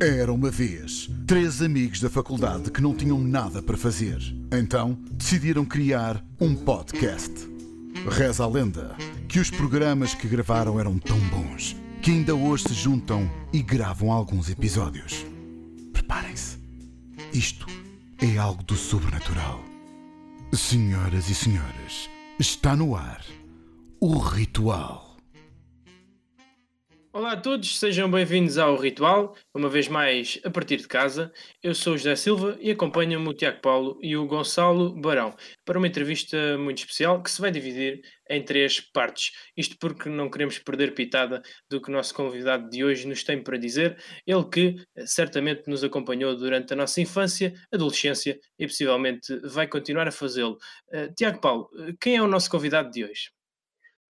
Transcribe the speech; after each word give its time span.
Era 0.00 0.32
uma 0.32 0.50
vez 0.50 1.08
três 1.26 1.62
amigos 1.62 2.00
da 2.00 2.10
faculdade 2.10 2.70
que 2.70 2.82
não 2.82 2.94
tinham 2.94 3.18
nada 3.18 3.62
para 3.62 3.76
fazer. 3.76 4.18
Então 4.52 4.98
decidiram 5.12 5.64
criar 5.64 6.22
um 6.40 6.54
podcast. 6.54 7.32
Reza 8.10 8.44
a 8.44 8.46
lenda 8.46 8.94
que 9.26 9.40
os 9.40 9.50
programas 9.50 10.14
que 10.14 10.28
gravaram 10.28 10.78
eram 10.78 10.98
tão 10.98 11.18
bons 11.30 11.74
que 12.02 12.10
ainda 12.12 12.34
hoje 12.36 12.68
se 12.68 12.74
juntam 12.74 13.28
e 13.52 13.60
gravam 13.60 14.12
alguns 14.12 14.48
episódios. 14.48 15.26
Preparem-se. 15.92 16.58
Isto 17.32 17.66
é 18.20 18.38
algo 18.38 18.62
do 18.62 18.76
sobrenatural. 18.76 19.60
Senhoras 20.52 21.28
e 21.28 21.34
senhores, 21.34 22.08
está 22.38 22.76
no 22.76 22.94
ar 22.94 23.24
o 24.00 24.18
ritual. 24.18 25.15
Olá 27.16 27.32
a 27.32 27.36
todos, 27.40 27.78
sejam 27.78 28.10
bem-vindos 28.10 28.58
ao 28.58 28.76
Ritual, 28.76 29.34
uma 29.54 29.70
vez 29.70 29.88
mais 29.88 30.38
a 30.44 30.50
partir 30.50 30.76
de 30.76 30.86
casa. 30.86 31.32
Eu 31.62 31.74
sou 31.74 31.94
o 31.94 31.96
José 31.96 32.14
Silva 32.14 32.58
e 32.60 32.70
acompanho-me 32.70 33.26
o 33.26 33.32
Tiago 33.32 33.58
Paulo 33.62 33.98
e 34.02 34.14
o 34.14 34.26
Gonçalo 34.26 34.94
Barão 34.94 35.34
para 35.64 35.78
uma 35.78 35.86
entrevista 35.86 36.58
muito 36.58 36.76
especial 36.76 37.22
que 37.22 37.30
se 37.30 37.40
vai 37.40 37.50
dividir 37.50 38.02
em 38.28 38.44
três 38.44 38.80
partes. 38.80 39.32
Isto 39.56 39.78
porque 39.80 40.10
não 40.10 40.28
queremos 40.28 40.58
perder 40.58 40.92
pitada 40.92 41.40
do 41.70 41.80
que 41.80 41.88
o 41.88 41.92
nosso 41.92 42.12
convidado 42.12 42.68
de 42.68 42.84
hoje 42.84 43.08
nos 43.08 43.24
tem 43.24 43.42
para 43.42 43.56
dizer, 43.56 43.96
ele 44.26 44.44
que 44.44 44.76
eh, 44.94 45.06
certamente 45.06 45.70
nos 45.70 45.82
acompanhou 45.82 46.36
durante 46.36 46.74
a 46.74 46.76
nossa 46.76 47.00
infância, 47.00 47.54
adolescência 47.72 48.38
e 48.58 48.66
possivelmente 48.66 49.34
vai 49.48 49.66
continuar 49.66 50.06
a 50.06 50.12
fazê-lo. 50.12 50.58
Uh, 50.88 51.10
Tiago 51.16 51.40
Paulo, 51.40 51.70
eh, 51.78 51.94
quem 51.98 52.16
é 52.16 52.20
o 52.20 52.28
nosso 52.28 52.50
convidado 52.50 52.90
de 52.90 53.06
hoje? 53.06 53.30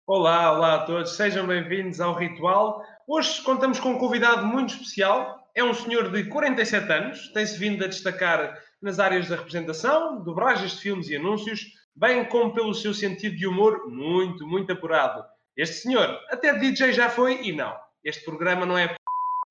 Olá, 0.09 0.53
olá 0.53 0.75
a 0.75 0.85
todos, 0.85 1.17
sejam 1.17 1.47
bem-vindos 1.49 2.01
ao 2.01 2.15
Ritual. 2.15 2.81
Hoje 3.09 3.41
contamos 3.43 3.79
com 3.79 3.91
um 3.91 3.99
convidado 3.99 4.45
muito 4.45 4.75
especial. 4.75 5.49
É 5.55 5.63
um 5.63 5.73
senhor 5.73 6.11
de 6.11 6.25
47 6.25 6.93
anos, 6.93 7.29
tem-se 7.33 7.57
vindo 7.57 7.85
a 7.85 7.87
destacar 7.87 8.61
nas 8.83 8.99
áreas 8.99 9.29
da 9.29 9.37
representação, 9.37 10.21
dobragens 10.25 10.73
de 10.73 10.81
filmes 10.81 11.09
e 11.09 11.15
anúncios, 11.15 11.67
bem 11.95 12.25
como 12.25 12.53
pelo 12.53 12.75
seu 12.75 12.93
sentido 12.93 13.37
de 13.37 13.47
humor 13.47 13.89
muito, 13.89 14.45
muito 14.45 14.73
apurado. 14.73 15.25
Este 15.57 15.77
senhor 15.77 16.21
até 16.31 16.53
DJ 16.59 16.93
já 16.93 17.09
foi 17.09 17.47
e 17.47 17.53
não. 17.53 17.79
Este 18.03 18.25
programa 18.25 18.67
não 18.67 18.77
é 18.77 18.89
p... 18.89 18.97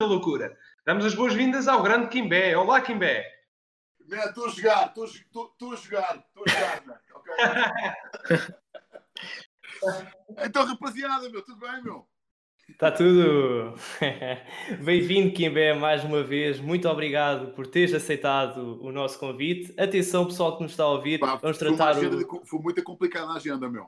loucura. 0.01 0.53
Damos 0.85 1.05
as 1.05 1.15
boas-vindas 1.15 1.69
ao 1.69 1.81
grande 1.81 2.09
Kimbé. 2.09 2.57
Olá, 2.57 2.81
Kimbé. 2.81 3.25
Estou 4.01 4.47
a 4.47 4.49
jogar, 4.49 4.87
estou 4.87 5.05
a 5.05 5.75
jogar, 5.77 6.25
estou 6.27 6.43
a 6.45 6.51
jogar. 6.51 6.83
Okay. 7.15 8.37
então, 10.45 10.65
rapaziada, 10.65 11.29
meu, 11.29 11.41
tudo 11.41 11.57
bem, 11.57 11.81
meu? 11.81 12.05
Está 12.69 12.91
tudo. 12.91 13.75
Bem-vindo, 14.83 15.31
Kimbé, 15.33 15.73
mais 15.73 16.03
uma 16.03 16.23
vez. 16.23 16.59
Muito 16.59 16.89
obrigado 16.89 17.53
por 17.53 17.67
teres 17.67 17.93
aceitado 17.93 18.83
o 18.83 18.91
nosso 18.91 19.19
convite. 19.19 19.73
Atenção, 19.79 20.25
pessoal 20.25 20.57
que 20.57 20.63
nos 20.63 20.71
está 20.71 20.83
a 20.83 20.89
ouvir. 20.89 21.19
Pá, 21.19 21.35
Vamos 21.35 21.57
tratar. 21.57 21.95
Foi, 21.95 22.09
de... 22.09 22.25
foi 22.45 22.59
muito 22.59 22.83
complicada 22.83 23.31
a 23.31 23.35
agenda, 23.35 23.69
meu. 23.69 23.87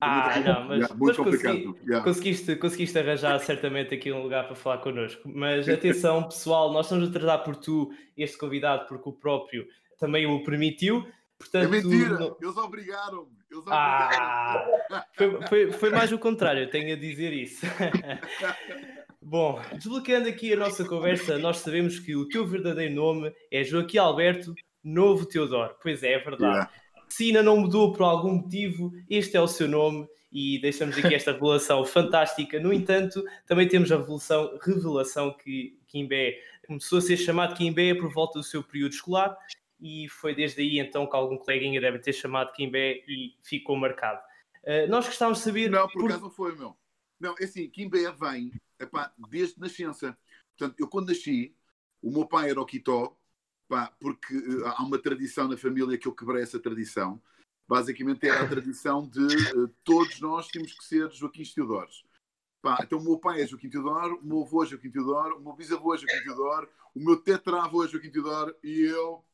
Ah, 0.00 0.34
muito... 0.34 0.48
não, 0.48 0.64
mas, 0.68 0.78
yeah, 0.78 0.94
muito 0.94 1.24
mas 1.24 1.40
consegui... 1.40 1.74
yeah. 1.86 2.04
conseguiste, 2.04 2.56
conseguiste 2.56 2.98
arranjar 2.98 3.38
certamente 3.40 3.94
aqui 3.94 4.12
um 4.12 4.22
lugar 4.22 4.46
para 4.46 4.54
falar 4.54 4.78
connosco. 4.78 5.22
Mas 5.32 5.68
atenção, 5.68 6.24
pessoal, 6.28 6.72
nós 6.72 6.86
estamos 6.86 7.08
a 7.08 7.12
tratar 7.12 7.38
por 7.38 7.56
tu 7.56 7.90
este 8.16 8.36
convidado, 8.36 8.86
porque 8.86 9.08
o 9.08 9.12
próprio 9.12 9.66
também 9.98 10.26
o 10.26 10.44
permitiu. 10.44 11.06
Portanto, 11.38 11.64
é 11.64 11.68
mentira, 11.68 12.36
eles 12.40 12.56
obrigaram-me. 12.56 13.36
Ah, 13.68 14.66
foi, 15.14 15.42
foi, 15.48 15.72
foi, 15.72 15.90
mais 15.90 16.12
o 16.12 16.18
contrário, 16.18 16.70
tenho 16.70 16.94
a 16.94 16.98
dizer 16.98 17.32
isso. 17.32 17.66
Bom, 19.20 19.60
desbloqueando 19.72 20.28
aqui 20.28 20.52
a 20.52 20.56
nossa 20.56 20.84
conversa, 20.84 21.38
nós 21.38 21.58
sabemos 21.58 21.98
que 21.98 22.14
o 22.14 22.28
teu 22.28 22.46
verdadeiro 22.46 22.94
nome 22.94 23.32
é 23.50 23.64
Joaquim 23.64 23.98
Alberto 23.98 24.54
Novo 24.84 25.26
Teodoro. 25.26 25.74
Pois 25.82 26.02
é, 26.02 26.12
é 26.12 26.18
verdade. 26.18 26.68
Se 27.08 27.24
ainda 27.24 27.42
não 27.42 27.56
mudou 27.56 27.92
por 27.92 28.04
algum 28.04 28.34
motivo, 28.34 28.92
este 29.10 29.36
é 29.36 29.40
o 29.40 29.48
seu 29.48 29.66
nome 29.66 30.06
e 30.30 30.60
deixamos 30.60 30.96
aqui 30.98 31.14
esta 31.14 31.32
revelação 31.32 31.82
fantástica. 31.86 32.60
No 32.60 32.72
entanto, 32.72 33.24
também 33.46 33.66
temos 33.66 33.90
a 33.90 33.96
revelação, 33.96 34.58
revelação 34.62 35.32
que 35.32 35.78
Kimbé 35.88 36.38
começou 36.66 36.98
a 36.98 37.02
ser 37.02 37.16
chamado 37.16 37.54
Kimbé 37.54 37.94
por 37.94 38.12
volta 38.12 38.38
do 38.38 38.44
seu 38.44 38.62
período 38.62 38.92
escolar 38.92 39.36
e 39.80 40.08
foi 40.08 40.34
desde 40.34 40.62
aí 40.62 40.78
então 40.78 41.06
que 41.06 41.16
algum 41.16 41.36
coleguinha 41.36 41.80
deve 41.80 41.98
ter 41.98 42.12
chamado 42.12 42.52
Kimbé 42.52 43.04
e 43.06 43.36
ficou 43.42 43.76
marcado. 43.76 44.20
Uh, 44.64 44.88
nós 44.88 45.06
gostávamos 45.06 45.38
de 45.38 45.44
saber. 45.44 45.70
Não, 45.70 45.86
por, 45.88 46.00
por... 46.00 46.10
acaso 46.10 46.22
não 46.22 46.30
foi, 46.30 46.54
meu. 46.56 46.76
Não, 47.20 47.34
é 47.38 47.44
assim, 47.44 47.68
Kimbé 47.68 48.10
vem 48.12 48.52
epá, 48.78 49.12
desde 49.30 49.58
nascença. 49.60 50.16
Portanto, 50.56 50.80
eu 50.80 50.88
quando 50.88 51.08
nasci, 51.08 51.54
o 52.02 52.10
meu 52.10 52.26
pai 52.26 52.50
era 52.50 52.60
o 52.60 52.66
Quitó, 52.66 53.16
pá, 53.68 53.92
porque 54.00 54.36
uh, 54.36 54.66
há 54.66 54.82
uma 54.82 54.98
tradição 54.98 55.48
na 55.48 55.56
família 55.56 55.98
que 55.98 56.08
eu 56.08 56.14
quebrei 56.14 56.42
essa 56.42 56.58
tradição. 56.58 57.20
Basicamente 57.68 58.28
era 58.28 58.42
a 58.42 58.48
tradição 58.48 59.06
de 59.06 59.24
uh, 59.56 59.68
todos 59.84 60.20
nós 60.20 60.48
temos 60.48 60.72
que 60.72 60.84
ser 60.84 61.10
Joaquim 61.10 61.42
Teodores. 61.42 62.04
Pá, 62.62 62.78
então 62.82 62.98
o 62.98 63.04
meu 63.04 63.18
pai 63.18 63.42
é 63.42 63.46
Joaquim 63.46 63.68
Teodoro, 63.68 64.18
o 64.20 64.26
meu 64.26 64.42
avô 64.42 64.64
é 64.64 64.66
Joaquim 64.66 64.90
Teodoro, 64.90 65.36
o 65.36 65.40
meu 65.40 65.52
bisavô 65.52 65.94
é 65.94 65.98
Joaquim 65.98 66.24
Teodoro, 66.24 66.68
o 66.94 67.00
meu 67.00 67.16
tetravô 67.16 67.84
é 67.84 67.88
Joaquim 67.88 68.10
Teodoro 68.10 68.56
e 68.64 68.80
eu 68.80 69.24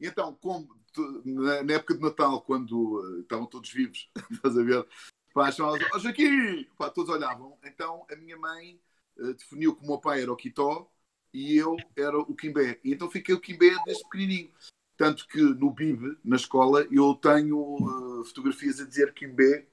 então, 0.00 0.34
como 0.34 0.68
na, 1.24 1.74
época 1.74 1.94
de 1.94 2.00
Natal, 2.00 2.40
quando 2.42 3.00
uh, 3.00 3.20
estavam 3.20 3.46
todos 3.46 3.70
vivos, 3.70 4.10
estás 4.30 4.56
a 4.56 4.62
ver? 4.62 4.86
Pá, 5.34 5.50
chamavam 5.50 5.78
oh, 5.94 5.98
Joaquim! 5.98 6.64
Pá, 6.76 6.90
todos 6.90 7.14
olhavam. 7.14 7.58
Então 7.64 8.06
a 8.10 8.16
minha 8.16 8.36
mãe 8.36 8.80
uh, 9.18 9.34
definiu 9.34 9.76
que 9.76 9.84
o 9.84 9.86
meu 9.86 9.98
pai 9.98 10.22
era 10.22 10.32
o 10.32 10.36
Quitó 10.36 10.90
e 11.32 11.56
eu 11.56 11.76
era 11.96 12.18
o 12.18 12.34
Quimbé. 12.34 12.80
E 12.82 12.92
então 12.92 13.10
fiquei 13.10 13.34
o 13.34 13.40
Quimbé 13.40 13.74
desde 13.84 14.02
pequenininho. 14.04 14.50
Tanto 14.96 15.28
que 15.28 15.40
no 15.40 15.70
BIB, 15.70 16.18
na 16.24 16.36
escola, 16.36 16.84
eu 16.90 17.14
tenho 17.14 17.58
uh, 17.58 18.24
fotografias 18.24 18.80
a 18.80 18.84
dizer 18.84 19.14
Quimbé 19.14 19.68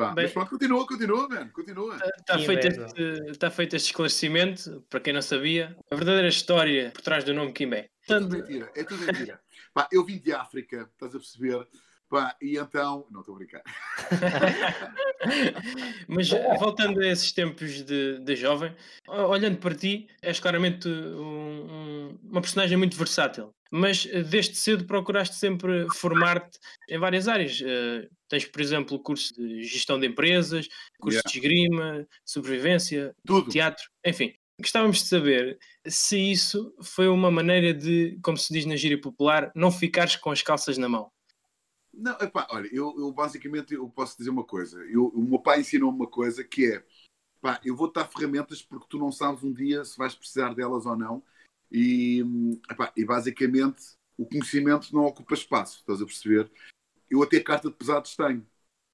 Pá, 0.00 0.14
Bem, 0.14 0.24
mas 0.24 0.32
pronto, 0.32 0.48
continua, 0.48 0.86
continua, 0.86 1.28
mano, 1.28 1.52
continua. 1.52 1.98
Está 2.18 2.38
feito, 2.38 2.66
este, 2.66 3.30
está 3.30 3.50
feito 3.50 3.76
este 3.76 3.90
esclarecimento, 3.90 4.82
para 4.88 4.98
quem 4.98 5.12
não 5.12 5.20
sabia, 5.20 5.76
a 5.90 5.94
verdadeira 5.94 6.28
história 6.28 6.90
por 6.94 7.02
trás 7.02 7.22
do 7.22 7.34
nome 7.34 7.52
Kimbé. 7.52 7.90
É 8.08 8.14
tudo 8.18 8.30
mentira, 8.30 8.72
é 8.74 8.82
tudo 8.82 9.04
mentira. 9.04 9.38
Pá, 9.80 9.88
eu 9.90 10.04
vim 10.04 10.18
de 10.18 10.30
África, 10.30 10.90
estás 10.92 11.14
a 11.14 11.18
perceber? 11.18 11.66
Pá, 12.06 12.36
e 12.42 12.58
então. 12.58 13.06
Não, 13.10 13.20
estou 13.20 13.34
a 13.34 13.38
brincar. 13.38 13.62
Mas 16.06 16.28
voltando 16.58 17.00
a 17.00 17.06
esses 17.06 17.32
tempos 17.32 17.82
de, 17.82 18.18
de 18.18 18.36
jovem, 18.36 18.76
olhando 19.08 19.56
para 19.56 19.74
ti, 19.74 20.06
és 20.20 20.38
claramente 20.38 20.86
um, 20.86 22.12
um, 22.12 22.18
uma 22.24 22.42
personagem 22.42 22.76
muito 22.76 22.94
versátil. 22.94 23.54
Mas 23.70 24.04
desde 24.28 24.56
cedo 24.56 24.84
procuraste 24.84 25.36
sempre 25.36 25.86
formar-te 25.94 26.58
em 26.90 26.98
várias 26.98 27.26
áreas. 27.26 27.58
Uh, 27.60 28.06
tens, 28.28 28.44
por 28.44 28.60
exemplo, 28.60 28.98
curso 28.98 29.32
de 29.34 29.62
gestão 29.62 29.98
de 29.98 30.06
empresas, 30.06 30.68
curso 31.00 31.20
yeah. 31.20 31.30
de 31.30 31.38
esgrima, 31.38 32.06
sobrevivência, 32.22 33.14
Tudo. 33.24 33.50
teatro, 33.50 33.88
enfim. 34.04 34.34
Gostávamos 34.60 34.98
de 34.98 35.08
saber 35.08 35.58
se 35.86 36.18
isso 36.18 36.74
foi 36.82 37.08
uma 37.08 37.30
maneira 37.30 37.72
de, 37.72 38.18
como 38.22 38.36
se 38.36 38.52
diz 38.52 38.66
na 38.66 38.76
gíria 38.76 39.00
popular, 39.00 39.50
não 39.54 39.70
ficares 39.70 40.16
com 40.16 40.30
as 40.30 40.42
calças 40.42 40.76
na 40.76 40.88
mão. 40.88 41.10
Não, 41.92 42.12
epá, 42.20 42.46
olha, 42.50 42.68
eu, 42.72 42.94
eu, 42.98 43.12
basicamente 43.12 43.74
eu 43.74 43.88
posso 43.88 44.16
dizer 44.16 44.30
uma 44.30 44.44
coisa. 44.44 44.78
Eu, 44.84 45.06
o 45.08 45.22
meu 45.22 45.38
pai 45.38 45.60
ensinou 45.60 45.90
uma 45.90 46.06
coisa 46.06 46.44
que 46.44 46.72
é 46.72 46.84
pá, 47.40 47.60
eu 47.64 47.74
vou 47.74 47.90
dar 47.90 48.06
ferramentas 48.06 48.62
porque 48.62 48.86
tu 48.88 48.98
não 48.98 49.10
sabes 49.10 49.42
um 49.42 49.52
dia 49.52 49.84
se 49.84 49.96
vais 49.96 50.14
precisar 50.14 50.54
delas 50.54 50.86
ou 50.86 50.96
não. 50.96 51.22
E, 51.72 52.22
epá, 52.70 52.92
e 52.96 53.04
basicamente 53.04 53.94
o 54.16 54.26
conhecimento 54.26 54.94
não 54.94 55.04
ocupa 55.04 55.34
espaço, 55.34 55.78
estás 55.78 56.02
a 56.02 56.04
perceber? 56.04 56.50
Eu 57.08 57.22
até 57.22 57.40
carta 57.40 57.70
de 57.70 57.76
pesados 57.76 58.14
tenho. 58.14 58.46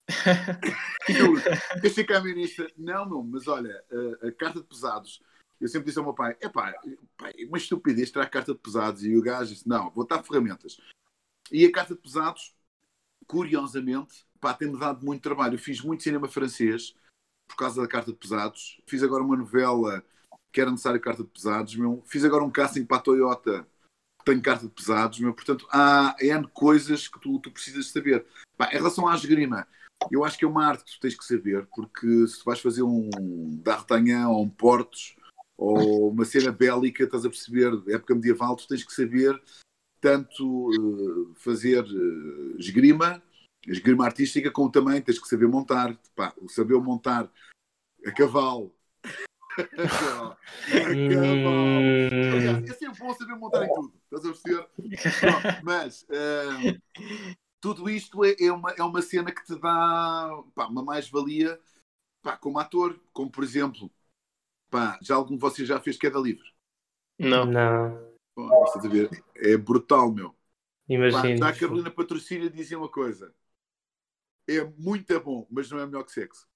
eu, 1.09 1.81
deixa 1.81 2.05
cá 2.05 2.19
a 2.19 2.23
ministra, 2.23 2.71
não, 2.77 3.05
não, 3.07 3.23
mas 3.25 3.49
olha, 3.49 3.85
a, 4.23 4.29
a 4.29 4.33
carta 4.33 4.61
de 4.61 4.67
pesados 4.67 5.21
eu 5.61 5.69
sempre 5.69 5.87
disse 5.87 5.99
ao 5.99 6.05
meu 6.05 6.15
pai: 6.15 6.37
é 6.41 6.49
pá, 6.49 6.75
uma 7.49 7.59
estupidez 7.59 8.11
tirar 8.11 8.29
carta 8.29 8.53
de 8.53 8.59
pesados. 8.59 9.05
E 9.05 9.17
o 9.17 9.23
gajo 9.23 9.53
disse: 9.53 9.69
não, 9.69 9.91
vou 9.91 10.07
dar 10.07 10.23
ferramentas. 10.23 10.79
E 11.51 11.65
a 11.65 11.73
carta 11.73 11.95
de 11.95 12.01
pesados, 12.01 12.55
curiosamente, 13.27 14.27
pá, 14.41 14.55
tem-me 14.55 14.79
dado 14.79 15.05
muito 15.05 15.23
trabalho. 15.23 15.55
Eu 15.55 15.59
fiz 15.59 15.81
muito 15.81 16.03
cinema 16.03 16.29
francês 16.29 16.95
por 17.47 17.57
causa 17.57 17.81
da 17.81 17.89
carta 17.89 18.13
de 18.13 18.19
pesados. 18.19 18.81
Fiz 18.87 19.03
agora 19.03 19.23
uma 19.23 19.37
novela 19.37 20.05
que 20.53 20.61
era 20.61 20.71
necessário 20.71 21.01
carta 21.01 21.23
de 21.23 21.31
pesados. 21.31 21.77
Meu. 21.77 22.03
Fiz 22.07 22.25
agora 22.25 22.45
um 22.45 22.51
casting 22.51 22.85
para 22.85 22.99
a 22.99 23.01
Toyota 23.01 23.67
tem 24.25 24.41
carta 24.41 24.67
de 24.67 24.73
pesados. 24.73 25.21
Meu. 25.21 25.33
Portanto, 25.33 25.67
há 25.71 26.17
N 26.21 26.49
coisas 26.49 27.07
que 27.07 27.21
tu, 27.21 27.39
tu 27.39 27.51
precisas 27.51 27.87
saber. 27.89 28.27
Pá, 28.57 28.69
em 28.73 28.77
relação 28.77 29.07
à 29.07 29.15
esgrima, 29.15 29.67
eu 30.11 30.25
acho 30.25 30.37
que 30.37 30.45
é 30.45 30.49
uma 30.49 30.67
arte 30.67 30.85
que 30.85 30.93
tu 30.93 31.01
tens 31.01 31.17
que 31.17 31.25
saber, 31.25 31.67
porque 31.75 32.27
se 32.27 32.39
tu 32.39 32.45
vais 32.45 32.61
fazer 32.61 32.83
um 32.83 33.09
D'Artagnan 33.63 34.29
ou 34.29 34.43
um 34.43 34.49
Portos 34.49 35.17
ou 35.57 36.11
uma 36.11 36.25
cena 36.25 36.53
bélica, 36.53 37.05
estás 37.05 37.25
a 37.25 37.31
perceber, 37.31 37.73
época 37.89 38.15
medieval, 38.15 38.57
tu 38.57 38.69
tens 38.69 38.85
que 38.85 38.93
saber 38.93 39.41
tanto 40.01 40.71
uh, 40.71 41.35
fazer 41.37 41.83
uh, 41.83 42.57
esgrima, 42.59 43.23
esgrima 43.67 44.05
artística, 44.05 44.51
como 44.51 44.71
também 44.71 45.01
tens 45.01 45.19
que 45.19 45.29
saber 45.29 45.49
montar. 45.49 45.99
Pá, 46.15 46.35
o 46.41 46.49
saber 46.49 46.79
montar 46.79 47.31
a 48.05 48.13
cavalo 48.13 48.75
Hum. 50.69 52.09
Aliás, 52.35 52.69
é 52.69 52.75
sempre 52.75 52.99
bom 52.99 53.15
saber 53.15 53.35
montar 53.37 53.65
em 53.65 53.73
tudo. 53.73 53.93
Estás 54.05 54.25
a 54.25 54.29
perceber? 54.29 54.69
Mas 55.63 56.03
uh, 56.03 56.81
tudo 57.61 57.89
isto 57.89 58.25
é, 58.25 58.37
é, 58.39 58.53
uma, 58.53 58.71
é 58.73 58.83
uma 58.83 59.01
cena 59.01 59.33
que 59.33 59.45
te 59.45 59.59
dá 59.59 60.43
pá, 60.55 60.67
uma 60.67 60.83
mais-valia 60.83 61.59
como 62.41 62.59
ator. 62.59 63.01
Como, 63.13 63.31
por 63.31 63.43
exemplo, 63.43 63.91
pá, 64.71 64.99
já 65.03 65.15
algum 65.15 65.35
de 65.35 65.41
vocês 65.41 65.67
já 65.67 65.81
fez 65.81 65.97
queda 65.97 66.19
livre? 66.19 66.47
Não. 67.19 67.45
Não. 67.47 68.17
Estás 68.67 68.85
a 68.85 68.89
ver? 68.89 69.11
É 69.37 69.57
brutal, 69.57 70.13
meu. 70.13 70.35
Imagina. 70.89 71.49
A 71.49 71.53
Carolina 71.53 71.91
Patrocínio 71.91 72.51
dizia 72.51 72.79
uma 72.79 72.89
coisa. 72.89 73.35
É 74.49 74.63
muito 74.77 75.19
bom, 75.21 75.47
mas 75.51 75.71
não 75.71 75.81
é 75.81 75.87
melhor 75.87 76.05
que 76.05 76.13
sexo. 76.13 76.47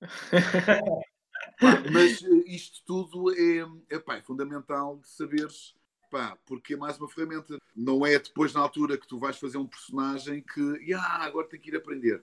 pá, 0.00 1.82
mas 1.92 2.22
eh, 2.22 2.44
isto 2.46 2.84
tudo 2.84 3.32
é, 3.32 3.66
é, 3.96 3.98
pá, 3.98 4.16
é 4.16 4.22
fundamental 4.22 4.98
de 4.98 5.08
saberes, 5.08 5.74
pá, 6.10 6.38
porque 6.46 6.74
é 6.74 6.76
mais 6.76 6.98
uma 6.98 7.08
ferramenta. 7.08 7.58
Não 7.74 8.06
é 8.06 8.18
depois 8.18 8.52
na 8.52 8.60
altura 8.60 8.96
que 8.96 9.08
tu 9.08 9.18
vais 9.18 9.36
fazer 9.36 9.58
um 9.58 9.66
personagem 9.66 10.42
que 10.42 10.94
ah, 10.94 11.24
agora 11.24 11.48
tem 11.48 11.58
que 11.58 11.70
ir 11.70 11.76
aprender. 11.76 12.22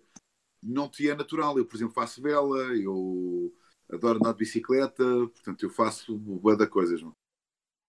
Não 0.63 0.87
te 0.87 1.09
é 1.09 1.15
natural. 1.15 1.57
Eu, 1.57 1.65
por 1.65 1.75
exemplo, 1.75 1.93
faço 1.93 2.21
vela, 2.21 2.59
eu 2.77 3.53
adoro 3.91 4.17
andar 4.17 4.31
de 4.33 4.39
bicicleta, 4.39 5.03
portanto, 5.03 5.63
eu 5.63 5.69
faço 5.69 6.17
boa 6.17 6.55
da 6.55 6.67
coisas. 6.67 7.01
Não? 7.01 7.15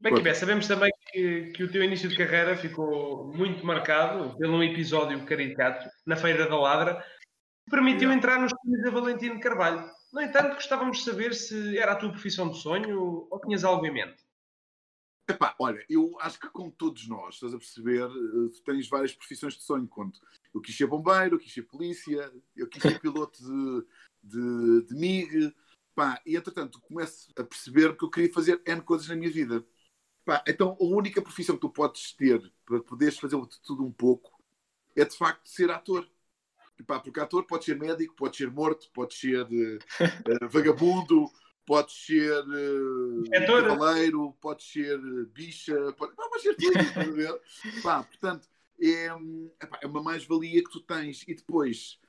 Bem, 0.01 0.15
Kibé, 0.15 0.35
sabemos 0.35 0.67
também 0.67 0.91
que, 1.13 1.53
que, 1.53 1.63
o 1.63 1.71
teu 1.71 1.83
início 1.83 2.09
de 2.09 2.17
carreira 2.17 2.57
ficou 2.57 3.33
muito 3.33 3.65
marcado 3.65 4.37
pelo 4.37 4.57
um 4.57 4.63
episódio 4.63 5.25
caricato 5.25 5.89
na 6.05 6.17
Feira 6.17 6.49
da 6.49 6.59
Ladra, 6.59 6.97
que 7.65 7.71
permitiu 7.71 8.09
yeah. 8.09 8.17
entrar 8.17 8.41
nos 8.41 8.53
estúdios 8.53 8.83
da 8.83 8.91
Valentino 8.91 9.39
Carvalho. 9.39 9.89
No 10.13 10.21
entanto, 10.21 10.55
gostávamos 10.55 10.99
de 10.99 11.05
saber 11.05 11.35
se 11.35 11.79
era 11.79 11.93
a 11.93 11.97
tua 11.97 12.11
profissão 12.11 12.51
de 12.51 12.61
sonho 12.61 13.29
ou 13.31 13.41
tinhas 13.41 13.63
algo 13.63 13.87
em 13.87 13.93
mente. 13.93 14.23
Epá, 15.31 15.55
olha, 15.59 15.85
eu 15.89 16.17
acho 16.21 16.41
que 16.41 16.49
como 16.49 16.73
todos 16.73 17.07
nós, 17.07 17.35
estás 17.35 17.55
a 17.55 17.59
perceber, 17.59 18.03
eh, 18.03 18.49
tu 18.53 18.63
tens 18.65 18.89
várias 18.89 19.15
profissões 19.15 19.55
de 19.55 19.63
sonho. 19.63 19.87
Quando 19.87 20.19
eu 20.53 20.61
quis 20.61 20.77
ser 20.77 20.87
bombeiro, 20.87 21.37
eu 21.37 21.39
quis 21.39 21.55
ser 21.55 21.63
polícia, 21.63 22.31
eu 22.57 22.69
quis 22.69 22.83
ser 22.83 22.99
piloto 23.01 23.39
de, 23.41 23.87
de, 24.25 24.87
de 24.89 24.95
MIG, 24.97 25.55
pá, 25.95 26.21
e 26.27 26.37
entretanto 26.37 26.81
começo 26.81 27.31
a 27.37 27.45
perceber 27.45 27.97
que 27.97 28.05
eu 28.05 28.11
queria 28.11 28.33
fazer 28.33 28.61
N 28.67 28.81
coisas 28.83 29.09
na 29.09 29.17
minha 29.17 29.31
vida. 29.31 29.65
Pá, 30.25 30.43
então 30.47 30.77
a 30.81 30.85
única 30.85 31.21
profissão 31.21 31.57
que 31.57 31.61
tu 31.61 31.71
podes 31.71 32.13
ter 32.15 32.41
para 32.65 32.81
poderes 32.81 33.19
fazer 33.19 33.37
de 33.41 33.61
tudo 33.63 33.85
um 33.85 33.93
pouco 33.93 34.43
é 34.97 35.05
de 35.05 35.17
facto 35.17 35.49
ser 35.49 35.71
ator. 35.71 36.09
Pá, 36.87 36.99
porque 36.99 37.21
ator 37.21 37.47
pode 37.47 37.65
ser 37.65 37.79
médico, 37.79 38.15
pode 38.17 38.37
ser 38.37 38.51
morto, 38.51 38.91
pode 38.93 39.15
ser 39.15 39.45
uh, 39.45 39.79
vagabundo, 40.51 41.31
pode 41.65 41.93
ser 41.93 42.43
uh, 42.43 43.23
cavaleiro, 43.47 44.33
pode 44.41 44.65
ser 44.65 44.99
bicha, 45.27 45.75
pode, 45.93 46.15
pá, 46.15 46.29
pode 46.29 46.43
ser 46.43 46.55
tudo, 46.57 46.79
estás 46.79 47.09
a 47.09 47.13
ver? 47.13 47.41
Pá, 47.83 48.03
portanto, 48.03 48.49
é, 48.81 49.07
é 49.81 49.87
uma 49.87 50.03
mais-valia 50.03 50.63
que 50.63 50.71
tu 50.71 50.81
tens. 50.81 51.25
E 51.29 51.35
depois, 51.35 52.01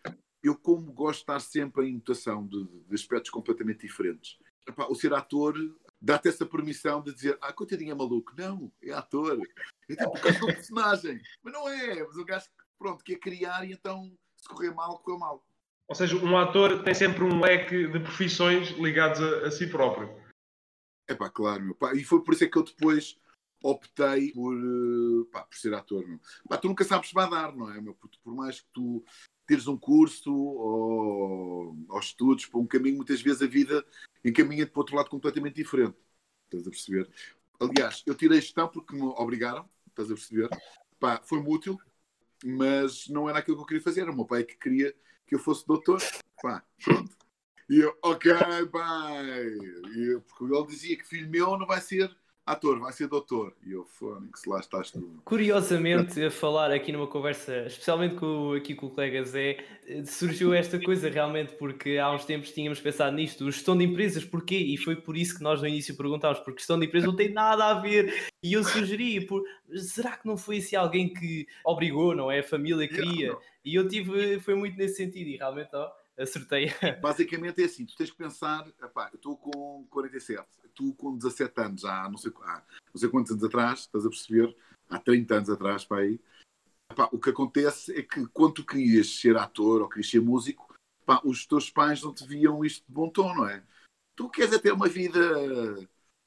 eu 0.43 0.55
como 0.55 0.91
gosto 0.91 1.19
de 1.19 1.21
estar 1.23 1.39
sempre 1.39 1.87
em 1.87 1.93
mutação 1.93 2.45
de, 2.45 2.65
de 2.65 2.93
aspectos 2.93 3.31
completamente 3.31 3.87
diferentes, 3.87 4.37
epá, 4.67 4.85
o 4.87 4.95
ser 4.95 5.13
ator 5.13 5.55
dá-te 6.01 6.27
essa 6.27 6.45
permissão 6.45 7.01
de 7.01 7.13
dizer, 7.13 7.37
ah, 7.41 7.53
coitadinho 7.53 7.91
é 7.91 7.95
maluco. 7.95 8.33
Não, 8.37 8.69
é 8.83 8.91
ator. 8.91 9.39
É 9.89 9.95
tipo 9.95 10.11
caso 10.19 10.39
do 10.39 10.47
personagem. 10.47 11.21
Mas 11.41 11.53
não 11.53 11.69
é, 11.69 12.03
mas 12.03 12.17
o 12.17 12.25
gajo, 12.25 12.45
pronto, 12.77 13.03
quer 13.03 13.15
criar 13.15 13.63
e 13.65 13.71
então 13.71 14.11
se 14.35 14.49
correr 14.49 14.71
mal, 14.71 14.99
correu 14.99 15.17
mal. 15.17 15.45
Ou 15.87 15.95
seja, 15.95 16.17
um 16.17 16.37
ator 16.37 16.83
tem 16.83 16.93
sempre 16.93 17.23
um 17.23 17.39
leque 17.39 17.87
de 17.87 17.99
profissões 17.99 18.69
ligados 18.71 19.21
a, 19.21 19.47
a 19.47 19.51
si 19.51 19.67
próprio. 19.67 20.09
É 21.07 21.15
pá, 21.15 21.29
claro, 21.29 21.63
meu 21.63 21.75
pá. 21.75 21.93
E 21.93 22.03
foi 22.03 22.21
por 22.21 22.33
isso 22.33 22.43
é 22.43 22.47
que 22.47 22.57
eu 22.57 22.63
depois 22.63 23.17
optei 23.63 24.31
por, 24.33 24.55
eh, 24.55 25.31
pá, 25.31 25.43
por 25.43 25.57
ser 25.57 25.73
ator. 25.73 26.05
Pá, 26.47 26.57
tu 26.57 26.67
nunca 26.67 26.83
sabes 26.83 27.07
se 27.09 27.13
vai 27.15 27.29
dar, 27.29 27.55
não 27.55 27.71
é? 27.71 27.81
Meu? 27.81 27.95
Por, 27.95 28.35
mais 28.35 28.59
que 28.59 28.67
tu 28.73 29.03
teres 29.47 29.67
um 29.67 29.77
curso 29.77 30.33
ou, 30.33 31.75
ou 31.87 31.99
estudos 31.99 32.45
para 32.45 32.59
um 32.59 32.67
caminho, 32.67 32.97
muitas 32.97 33.21
vezes 33.21 33.41
a 33.41 33.47
vida 33.47 33.85
encaminha-te 34.23 34.71
para 34.71 34.81
outro 34.81 34.95
lado 34.95 35.09
completamente 35.09 35.55
diferente. 35.55 35.95
Estás 36.45 36.67
a 36.67 36.69
perceber? 36.69 37.09
Aliás, 37.59 38.03
eu 38.05 38.13
tirei 38.13 38.41
gestão 38.41 38.67
porque 38.67 38.93
me 38.93 39.01
obrigaram, 39.01 39.67
estás 39.87 40.11
a 40.11 40.13
perceber? 40.13 40.49
Pá, 40.99 41.21
foi-me 41.23 41.47
útil, 41.47 41.79
mas 42.43 43.07
não 43.07 43.29
era 43.29 43.39
aquilo 43.39 43.57
que 43.57 43.63
eu 43.63 43.67
queria 43.67 43.83
fazer. 43.83 44.01
Era 44.01 44.11
o 44.11 44.15
meu 44.15 44.25
pai 44.25 44.43
que 44.43 44.57
queria 44.57 44.93
que 45.25 45.35
eu 45.35 45.39
fosse 45.39 45.65
doutor. 45.65 46.01
Pá, 46.41 46.63
pronto. 46.83 47.15
E 47.69 47.79
eu, 47.79 47.97
ok, 48.03 48.33
pai. 48.71 49.57
Eu, 49.95 50.21
porque 50.21 50.43
ele 50.43 50.67
dizia 50.67 50.97
que 50.97 51.07
filho 51.07 51.29
meu 51.29 51.57
não 51.57 51.65
vai 51.65 51.79
ser 51.79 52.13
ator, 52.45 52.79
vai 52.79 52.91
ser 52.91 53.07
doutor. 53.07 53.53
E 53.65 53.71
eu, 53.71 53.85
Fónix, 53.85 54.45
lá 54.45 54.59
estás 54.59 54.91
tu. 54.91 55.21
Curiosamente, 55.23 56.23
a 56.23 56.31
falar 56.31 56.71
aqui 56.71 56.91
numa 56.91 57.07
conversa, 57.07 57.65
especialmente 57.65 58.15
com, 58.15 58.53
aqui 58.53 58.75
com 58.75 58.87
o 58.87 58.89
colega 58.89 59.23
Zé, 59.23 59.57
surgiu 60.05 60.53
esta 60.53 60.79
coisa 60.79 61.09
realmente, 61.09 61.53
porque 61.55 61.97
há 61.97 62.11
uns 62.11 62.25
tempos 62.25 62.51
tínhamos 62.51 62.79
pensado 62.79 63.15
nisto, 63.15 63.49
gestão 63.49 63.77
de 63.77 63.85
empresas, 63.85 64.25
porquê? 64.25 64.57
E 64.57 64.77
foi 64.77 64.95
por 64.95 65.15
isso 65.15 65.37
que 65.37 65.43
nós 65.43 65.61
no 65.61 65.67
início 65.67 65.95
perguntámos, 65.95 66.39
porque 66.39 66.59
gestão 66.59 66.79
de 66.79 66.85
empresas 66.85 67.07
não 67.07 67.15
tem 67.15 67.31
nada 67.31 67.65
a 67.65 67.73
ver. 67.75 68.31
E 68.41 68.53
eu 68.53 68.63
sugeri, 68.63 69.25
por, 69.25 69.43
será 69.75 70.17
que 70.17 70.27
não 70.27 70.35
foi 70.37 70.57
assim 70.57 70.75
alguém 70.75 71.13
que 71.13 71.47
obrigou, 71.65 72.15
não 72.15 72.29
é? 72.29 72.39
A 72.39 72.43
família 72.43 72.87
queria. 72.87 73.37
E 73.63 73.75
eu 73.75 73.87
tive, 73.87 74.39
foi 74.41 74.55
muito 74.55 74.77
nesse 74.77 74.95
sentido, 74.95 75.29
e 75.29 75.37
realmente, 75.37 75.69
ó, 75.73 75.89
acertei. 76.17 76.71
Basicamente 77.01 77.61
é 77.61 77.65
assim, 77.65 77.85
tu 77.85 77.95
tens 77.95 78.11
que 78.11 78.17
pensar, 78.17 78.67
epá, 78.83 79.09
eu 79.11 79.15
estou 79.15 79.37
com 79.37 79.85
47, 79.89 80.45
tu 80.73 80.93
com 80.93 81.15
17 81.15 81.61
anos, 81.61 81.85
há 81.85 82.09
não 82.09 82.17
sei, 82.17 82.31
há 82.41 82.63
não 82.93 82.99
sei 82.99 83.09
quantos 83.09 83.31
anos 83.31 83.43
atrás, 83.43 83.81
estás 83.81 84.05
a 84.05 84.09
perceber, 84.09 84.55
há 84.89 84.99
30 84.99 85.35
anos 85.35 85.49
atrás, 85.49 85.85
para 85.85 86.01
aí, 86.01 86.19
epá, 86.91 87.09
o 87.11 87.19
que 87.19 87.29
acontece 87.29 87.97
é 87.97 88.01
que 88.01 88.25
quando 88.27 88.55
tu 88.55 88.65
querias 88.65 89.19
ser 89.19 89.37
ator 89.37 89.81
ou 89.81 89.89
querias 89.89 90.09
ser 90.09 90.21
músico, 90.21 90.73
epá, 91.03 91.21
os 91.23 91.45
teus 91.45 91.69
pais 91.69 92.01
não 92.01 92.13
te 92.13 92.25
viam 92.25 92.63
isto 92.63 92.85
de 92.87 92.93
bom 92.93 93.09
tom, 93.09 93.33
não 93.35 93.47
é? 93.47 93.63
Tu 94.15 94.29
queres 94.29 94.53
é 94.53 94.59
ter 94.59 94.73
uma 94.73 94.87
vida 94.87 95.19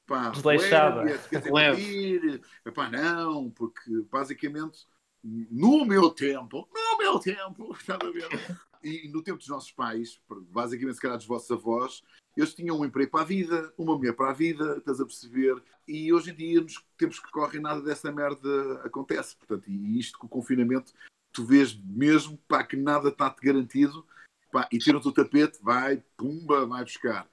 pá, 0.05 0.29
desleixada, 0.29 1.03
leve. 1.51 2.41
Epá, 2.65 2.89
não, 2.89 3.49
porque 3.51 4.01
basicamente 4.11 4.87
no 5.23 5.85
meu 5.85 6.09
tempo, 6.09 6.67
no 6.73 6.97
meu 6.97 7.19
tempo, 7.19 7.73
estás 7.73 7.99
a 8.01 8.11
ver? 8.11 8.29
E 8.83 9.07
no 9.09 9.21
tempo 9.21 9.37
dos 9.37 9.47
nossos 9.47 9.71
pais, 9.71 10.19
basicamente, 10.51 10.95
se 10.95 11.01
calhar 11.01 11.17
dos 11.17 11.27
vossos 11.27 11.49
avós, 11.51 12.03
eles 12.35 12.53
tinham 12.53 12.79
um 12.79 12.85
emprego 12.85 13.11
para 13.11 13.21
a 13.21 13.25
vida, 13.25 13.73
uma 13.77 13.97
mulher 13.97 14.13
para 14.13 14.29
a 14.29 14.33
vida, 14.33 14.77
estás 14.77 15.01
a 15.01 15.05
perceber? 15.05 15.61
E 15.87 16.13
hoje 16.13 16.31
em 16.31 16.35
dia, 16.35 16.61
nos 16.61 16.83
tempos 16.97 17.19
que 17.19 17.31
correm, 17.31 17.61
nada 17.61 17.81
dessa 17.81 18.11
merda 18.11 18.81
acontece. 18.83 19.35
Portanto, 19.35 19.69
e 19.69 19.99
isto 19.99 20.19
com 20.19 20.27
o 20.27 20.29
confinamento, 20.29 20.93
tu 21.31 21.45
vês 21.45 21.75
mesmo 21.75 22.37
pá, 22.47 22.63
que 22.63 22.75
nada 22.75 23.09
está-te 23.09 23.41
garantido 23.41 24.05
pá, 24.51 24.67
e 24.71 24.77
tiram-te 24.77 25.07
o 25.07 25.11
tapete, 25.11 25.59
vai, 25.61 26.03
pumba, 26.15 26.65
vai 26.65 26.83
buscar. 26.83 27.29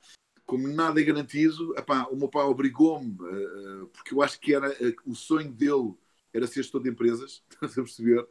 Como 0.46 0.68
nada 0.68 1.00
é 1.00 1.04
garantido, 1.04 1.74
epá, 1.78 2.06
o 2.10 2.16
meu 2.16 2.28
pai 2.28 2.44
obrigou-me, 2.44 3.12
uh, 3.12 3.86
porque 3.88 4.14
eu 4.14 4.22
acho 4.22 4.38
que 4.38 4.54
era 4.54 4.70
uh, 4.70 4.94
o 5.10 5.14
sonho 5.14 5.50
dele 5.50 5.94
era 6.34 6.46
ser 6.46 6.62
gestor 6.62 6.82
de 6.82 6.90
empresas, 6.90 7.42
estás 7.50 7.78
a 7.78 7.82
perceber? 7.82 8.26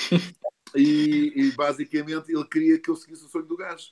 E, 0.75 1.31
e, 1.35 1.51
basicamente 1.51 2.31
ele 2.31 2.47
queria 2.47 2.79
que 2.79 2.89
eu 2.89 2.95
seguisse 2.95 3.23
o 3.23 3.29
sonho 3.29 3.45
do 3.45 3.55
gajo. 3.55 3.91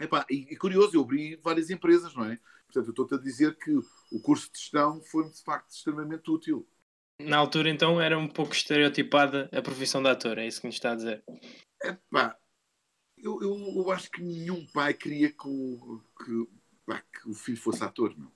Epá, 0.00 0.24
e, 0.30 0.46
e 0.52 0.56
curioso, 0.56 0.96
eu 0.96 1.02
abri 1.02 1.36
várias 1.36 1.68
empresas, 1.68 2.14
não 2.14 2.24
é? 2.24 2.38
Portanto, 2.66 2.86
eu 2.86 2.90
estou-te 2.90 3.14
a 3.14 3.18
dizer 3.18 3.56
que 3.56 3.70
o 3.72 4.20
curso 4.20 4.50
de 4.52 4.58
gestão 4.58 5.00
foi 5.02 5.28
de 5.28 5.42
facto 5.42 5.70
extremamente 5.70 6.30
útil. 6.30 6.66
Na 7.20 7.38
altura, 7.38 7.70
então, 7.70 8.00
era 8.00 8.18
um 8.18 8.28
pouco 8.28 8.52
estereotipada 8.52 9.48
a 9.52 9.62
profissão 9.62 10.02
de 10.02 10.08
ator, 10.08 10.38
é 10.38 10.46
isso 10.46 10.60
que 10.60 10.66
me 10.66 10.72
está 10.72 10.92
a 10.92 10.96
dizer? 10.96 11.24
Epá, 11.82 12.38
eu, 13.16 13.40
eu, 13.42 13.56
eu 13.76 13.90
acho 13.90 14.10
que 14.10 14.22
nenhum 14.22 14.66
pai 14.66 14.92
queria 14.92 15.30
que 15.32 15.48
o, 15.48 16.02
que, 16.18 16.48
pá, 16.84 17.00
que 17.00 17.28
o 17.28 17.34
filho 17.34 17.56
fosse 17.56 17.82
ator, 17.82 18.16
não. 18.16 18.30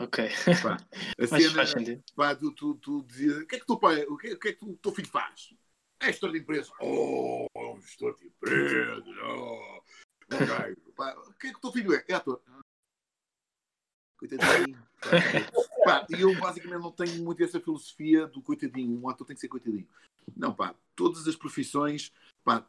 Ok. 0.00 0.28
Pá, 0.62 0.76
a 1.18 1.26
cena, 1.26 2.02
pá, 2.14 2.34
tu, 2.34 2.52
tu, 2.52 2.74
tu 2.76 3.02
dizias, 3.04 3.38
o 3.38 3.46
que 3.46 3.56
é 3.56 3.58
que 3.58 3.64
o 3.64 3.66
teu 3.66 3.78
pai, 3.78 4.04
o 4.04 4.16
que, 4.16 4.32
o 4.34 4.38
que 4.38 4.48
é 4.48 4.52
que 4.52 4.64
o 4.64 4.76
teu 4.76 4.92
filho 4.92 5.08
faz? 5.08 5.54
É 6.00 6.06
gestor 6.06 6.32
de 6.32 6.38
empresa. 6.38 6.70
Oh, 6.80 7.46
é 7.54 7.72
um 7.72 7.80
gestor 7.80 8.14
de 8.16 8.26
empresa. 8.26 9.04
Oh. 9.24 9.82
Okay. 10.34 10.76
Pá, 10.96 11.14
o 11.14 11.32
que 11.34 11.46
é 11.46 11.50
que 11.50 11.58
o 11.58 11.60
teu 11.60 11.72
filho 11.72 11.94
é? 11.94 12.04
É 12.08 12.14
ator. 12.14 12.42
Coitadinho. 14.18 14.78
pá, 15.84 16.06
e 16.08 16.20
eu 16.20 16.34
basicamente 16.38 16.82
não 16.82 16.90
tenho 16.90 17.22
muito 17.22 17.42
essa 17.42 17.60
filosofia 17.60 18.26
do 18.26 18.42
coitadinho. 18.42 18.98
Um 18.98 19.08
ator 19.08 19.26
tem 19.26 19.36
que 19.36 19.40
ser 19.40 19.48
coitadinho. 19.48 19.86
Não, 20.34 20.54
pá, 20.54 20.74
todas 20.94 21.28
as 21.28 21.36
profissões, 21.36 22.12
pá, 22.42 22.66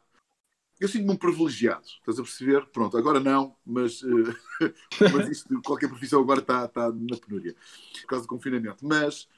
eu 0.80 0.88
sinto-me 0.88 1.18
privilegiado, 1.18 1.84
estás 1.84 2.18
a 2.18 2.22
perceber? 2.22 2.66
Pronto, 2.66 2.96
agora 2.96 3.18
não, 3.18 3.56
mas, 3.66 4.02
uh, 4.02 4.34
mas 5.12 5.28
isto, 5.28 5.60
qualquer 5.62 5.88
profissão 5.88 6.20
agora 6.20 6.40
está, 6.40 6.70
na 6.92 7.16
penúria, 7.16 7.54
por 8.00 8.06
causa 8.06 8.24
do 8.24 8.28
confinamento. 8.28 8.86
Mas 8.86 9.28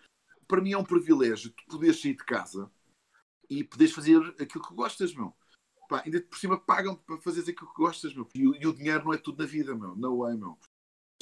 para 0.47 0.61
mim 0.61 0.73
é 0.73 0.79
um 0.79 0.85
privilégio 0.85 1.51
tu 1.51 1.65
poderes 1.69 2.01
sair 2.01 2.15
de 2.15 2.25
casa 2.25 2.71
e 3.49 3.65
poderes 3.65 3.95
fazer 3.95 4.19
aquilo 4.41 4.65
que 4.65 4.75
gostas, 4.75 5.15
meu. 5.15 5.35
Pá, 5.89 6.03
ainda 6.05 6.21
por 6.23 6.39
cima 6.39 6.59
pagam 6.59 6.95
para 6.95 7.19
fazeres 7.19 7.49
aquilo 7.49 7.71
que 7.71 7.77
gostas, 7.77 8.15
meu. 8.15 8.29
E, 8.35 8.41
e, 8.41 8.67
o 8.67 8.75
dinheiro 8.75 9.05
não 9.05 9.15
é 9.15 9.19
tudo 9.19 9.43
na 9.43 9.47
vida, 9.49 9.75
meu. 9.75 9.97
Não 9.97 10.29
é, 10.29 10.37
meu. 10.37 10.59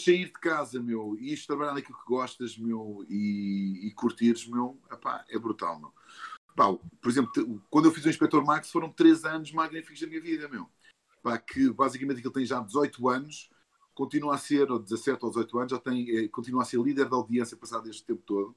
sair 0.01 0.27
de 0.27 0.33
casa, 0.33 0.81
meu, 0.81 1.17
e 1.19 1.37
trabalhar 1.47 1.75
naquilo 1.75 1.99
que 1.99 2.05
gostas, 2.05 2.59
meu, 2.59 3.05
e, 3.09 3.89
e 3.89 3.93
curtires, 3.95 4.47
meu, 4.47 4.79
epá, 4.91 5.25
é 5.29 5.39
brutal, 5.39 5.79
meu. 5.79 5.93
Pá, 6.59 6.77
por 7.01 7.09
exemplo, 7.09 7.63
quando 7.71 7.85
eu 7.85 7.93
fiz 7.93 8.05
o 8.05 8.09
Inspector 8.09 8.45
Max 8.45 8.69
foram 8.73 8.91
três 8.91 9.25
anos 9.25 9.53
magníficos 9.53 10.01
da 10.01 10.09
minha 10.09 10.21
vida, 10.21 10.49
meu. 10.49 10.69
Pá, 11.23 11.39
que 11.39 11.71
basicamente 11.71 12.21
ele 12.21 12.33
tem 12.33 12.45
já 12.45 12.59
18 12.59 13.09
anos, 13.09 13.49
continua 13.95 14.35
a 14.35 14.39
ser, 14.39 14.69
ou 14.69 14.81
17 14.81 15.25
ou 15.25 15.31
18 15.31 15.59
anos, 15.61 15.71
já 15.71 15.79
tem, 15.79 16.19
é, 16.19 16.27
continua 16.27 16.63
a 16.63 16.65
ser 16.65 16.81
líder 16.81 17.09
da 17.09 17.15
audiência 17.15 17.57
passado 17.57 17.89
este 17.89 18.05
tempo 18.05 18.23
todo. 18.27 18.57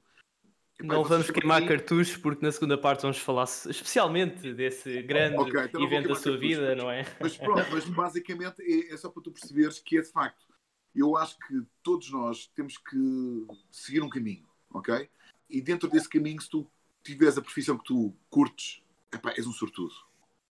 Epá, 0.80 0.94
não 0.94 1.04
vamos 1.04 1.30
queimar 1.30 1.64
cartuchos 1.64 2.16
porque 2.16 2.44
na 2.44 2.50
segunda 2.50 2.76
parte 2.76 3.02
vamos 3.02 3.18
falar 3.18 3.44
especialmente 3.44 4.52
desse 4.52 5.00
grande 5.02 5.36
okay, 5.36 5.66
então 5.66 5.80
evento 5.84 6.08
da 6.08 6.16
sua 6.16 6.36
vida, 6.36 6.74
não 6.74 6.90
é? 6.90 7.04
Mas 7.20 7.36
pronto, 7.36 7.68
mas 7.70 7.84
basicamente 7.84 8.60
é, 8.62 8.92
é 8.92 8.96
só 8.96 9.10
para 9.10 9.22
tu 9.22 9.30
perceberes 9.30 9.78
que 9.78 9.98
é 9.98 10.00
de 10.00 10.10
facto 10.10 10.44
eu 10.92 11.16
acho 11.16 11.38
que 11.46 11.62
todos 11.84 12.10
nós 12.10 12.46
temos 12.48 12.76
que 12.78 13.46
seguir 13.70 14.02
um 14.02 14.08
caminho, 14.08 14.46
ok? 14.70 15.08
E 15.48 15.60
dentro 15.60 15.88
desse 15.88 16.08
caminho, 16.08 16.40
se 16.40 16.50
tu 16.50 16.68
tiveres 17.02 17.38
a 17.38 17.42
profissão 17.42 17.78
que 17.78 17.84
tu 17.84 18.16
curtes, 18.30 18.82
epá, 19.12 19.32
és 19.32 19.46
um 19.46 19.52
sortudo. 19.52 19.94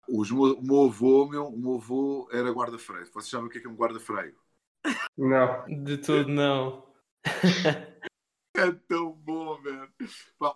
O 0.07 0.23
meu, 0.23 0.57
o 0.57 0.63
meu 0.63 0.85
avô, 0.85 1.27
meu, 1.27 1.47
o 1.47 1.57
meu 1.57 1.75
avô 1.75 2.27
era 2.31 2.51
guarda-freio. 2.51 3.05
Vocês 3.05 3.29
sabem 3.29 3.47
o 3.47 3.49
que 3.49 3.59
é, 3.59 3.61
que 3.61 3.67
é 3.67 3.69
um 3.69 3.75
guarda-freio? 3.75 4.35
Não. 5.17 5.65
De 5.83 5.97
tudo 5.97 6.29
não. 6.29 6.85
é 8.55 8.71
tão 8.87 9.13
bom, 9.13 9.61
velho. 9.61 9.89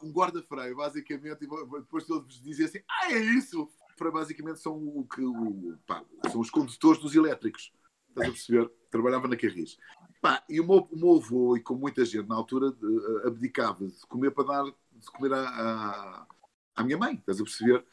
Um 0.03 0.11
guarda-freio, 0.11 0.75
basicamente, 0.75 1.39
depois 1.39 2.05
todos 2.05 2.41
dizem 2.41 2.65
assim, 2.65 2.79
ah, 2.89 3.11
é 3.11 3.19
isso! 3.19 3.69
Para 3.97 4.11
basicamente 4.11 4.59
são 4.59 4.75
o 4.75 5.07
que 5.07 5.21
o, 5.21 5.77
pá, 5.87 6.03
são 6.29 6.41
os 6.41 6.49
condutores 6.49 7.01
dos 7.01 7.15
elétricos. 7.15 7.71
Estás 8.09 8.27
a 8.27 8.31
perceber? 8.31 8.71
Trabalhava 8.89 9.27
na 9.27 9.37
Carris. 9.37 9.77
Pá, 10.21 10.43
e 10.49 10.59
o 10.59 10.67
meu, 10.67 10.87
o 10.91 10.97
meu 10.97 11.15
avô, 11.15 11.55
e 11.55 11.61
com 11.61 11.75
muita 11.75 12.03
gente 12.03 12.27
na 12.27 12.35
altura, 12.35 12.71
de, 12.71 13.27
abdicava 13.27 13.87
de 13.87 14.07
comer 14.07 14.31
para 14.31 14.47
dar 14.47 14.73
de 15.05 15.11
comer 15.11 15.33
à, 15.33 16.27
à, 16.75 16.83
minha 16.83 16.97
mãe, 16.97 17.15
estás 17.15 17.39
a 17.39 17.43
perceber? 17.43 17.85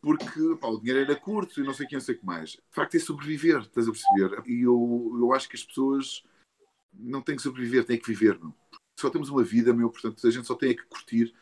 Porque 0.00 0.56
pá, 0.60 0.68
o 0.68 0.78
dinheiro 0.78 1.00
era 1.00 1.18
curto 1.18 1.60
e 1.60 1.64
não 1.64 1.74
sei 1.74 1.86
quem, 1.86 1.96
não 1.96 2.04
sei 2.04 2.16
o 2.16 2.18
que 2.18 2.26
mais. 2.26 2.50
De 2.50 2.62
facto, 2.70 2.96
é 2.96 2.98
sobreviver, 2.98 3.60
estás 3.60 3.88
a 3.88 3.92
perceber? 3.92 4.42
E 4.46 4.62
eu, 4.62 5.12
eu 5.18 5.32
acho 5.32 5.48
que 5.48 5.56
as 5.56 5.64
pessoas 5.64 6.24
não 6.92 7.22
têm 7.22 7.36
que 7.36 7.42
sobreviver, 7.42 7.84
têm 7.84 7.98
que 7.98 8.06
viver, 8.06 8.38
não? 8.38 8.54
Só 8.98 9.10
temos 9.10 9.28
uma 9.28 9.42
vida, 9.42 9.72
meu, 9.72 9.90
portanto, 9.90 10.26
a 10.26 10.30
gente 10.30 10.46
só 10.46 10.54
tem 10.54 10.76
que 10.76 10.84
curtir, 10.84 11.34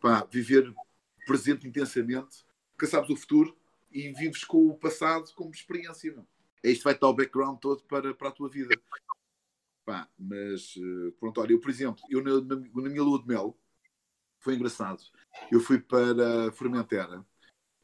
pá, 0.00 0.26
viver 0.30 0.72
presente 1.26 1.66
intensamente, 1.66 2.44
porque 2.72 2.86
sabes 2.86 3.10
o 3.10 3.16
futuro 3.16 3.56
e 3.90 4.12
vives 4.12 4.44
com 4.44 4.68
o 4.68 4.78
passado 4.78 5.32
como 5.34 5.50
experiência, 5.50 6.12
não? 6.12 6.26
isto 6.70 6.84
vai 6.84 6.98
dar 6.98 7.08
o 7.08 7.14
background 7.14 7.58
todo 7.58 7.82
para, 7.84 8.14
para 8.14 8.28
a 8.28 8.32
tua 8.32 8.48
vida. 8.48 8.74
Pá, 9.84 10.08
mas 10.18 10.74
eh, 10.78 11.12
pronto, 11.20 11.40
olha, 11.40 11.52
eu, 11.52 11.60
por 11.60 11.70
exemplo, 11.70 12.02
eu 12.08 12.22
na, 12.22 12.40
na, 12.40 12.56
na, 12.56 12.88
minha 12.88 13.02
lua 13.02 13.20
de 13.20 13.28
mel 13.28 13.56
foi 14.44 14.54
engraçado. 14.54 15.02
Eu 15.50 15.58
fui 15.58 15.80
para 15.80 16.52
Formentera 16.52 17.24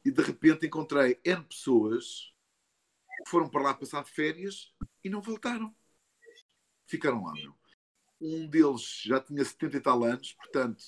e 0.04 0.10
de 0.10 0.22
repente 0.22 0.66
encontrei 0.66 1.18
N 1.24 1.42
pessoas 1.44 2.34
que 3.24 3.30
foram 3.30 3.48
para 3.48 3.62
lá 3.62 3.74
passar 3.74 4.04
férias 4.04 4.72
e 5.02 5.08
não 5.08 5.22
voltaram. 5.22 5.74
Ficaram 6.86 7.24
lá, 7.24 7.32
meu. 7.32 7.58
Um 8.20 8.46
deles 8.46 9.00
já 9.02 9.18
tinha 9.18 9.42
70 9.42 9.78
e 9.78 9.80
tal 9.80 10.04
anos, 10.04 10.34
portanto, 10.34 10.84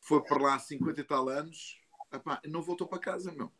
foi 0.00 0.20
para 0.24 0.42
lá 0.42 0.58
50 0.58 1.00
e 1.00 1.04
tal 1.04 1.28
anos, 1.28 1.80
epá, 2.12 2.42
não 2.46 2.60
voltou 2.60 2.88
para 2.88 2.98
casa, 2.98 3.30
meu. 3.30 3.52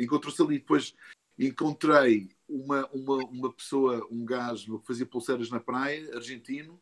Encontrou-se 0.00 0.40
ali. 0.40 0.58
Depois 0.58 0.94
encontrei 1.38 2.34
uma, 2.48 2.86
uma, 2.90 3.16
uma 3.26 3.52
pessoa, 3.52 4.06
um 4.10 4.24
gajo 4.24 4.80
que 4.80 4.86
fazia 4.86 5.04
pulseiras 5.04 5.50
na 5.50 5.60
praia, 5.60 6.16
argentino. 6.16 6.80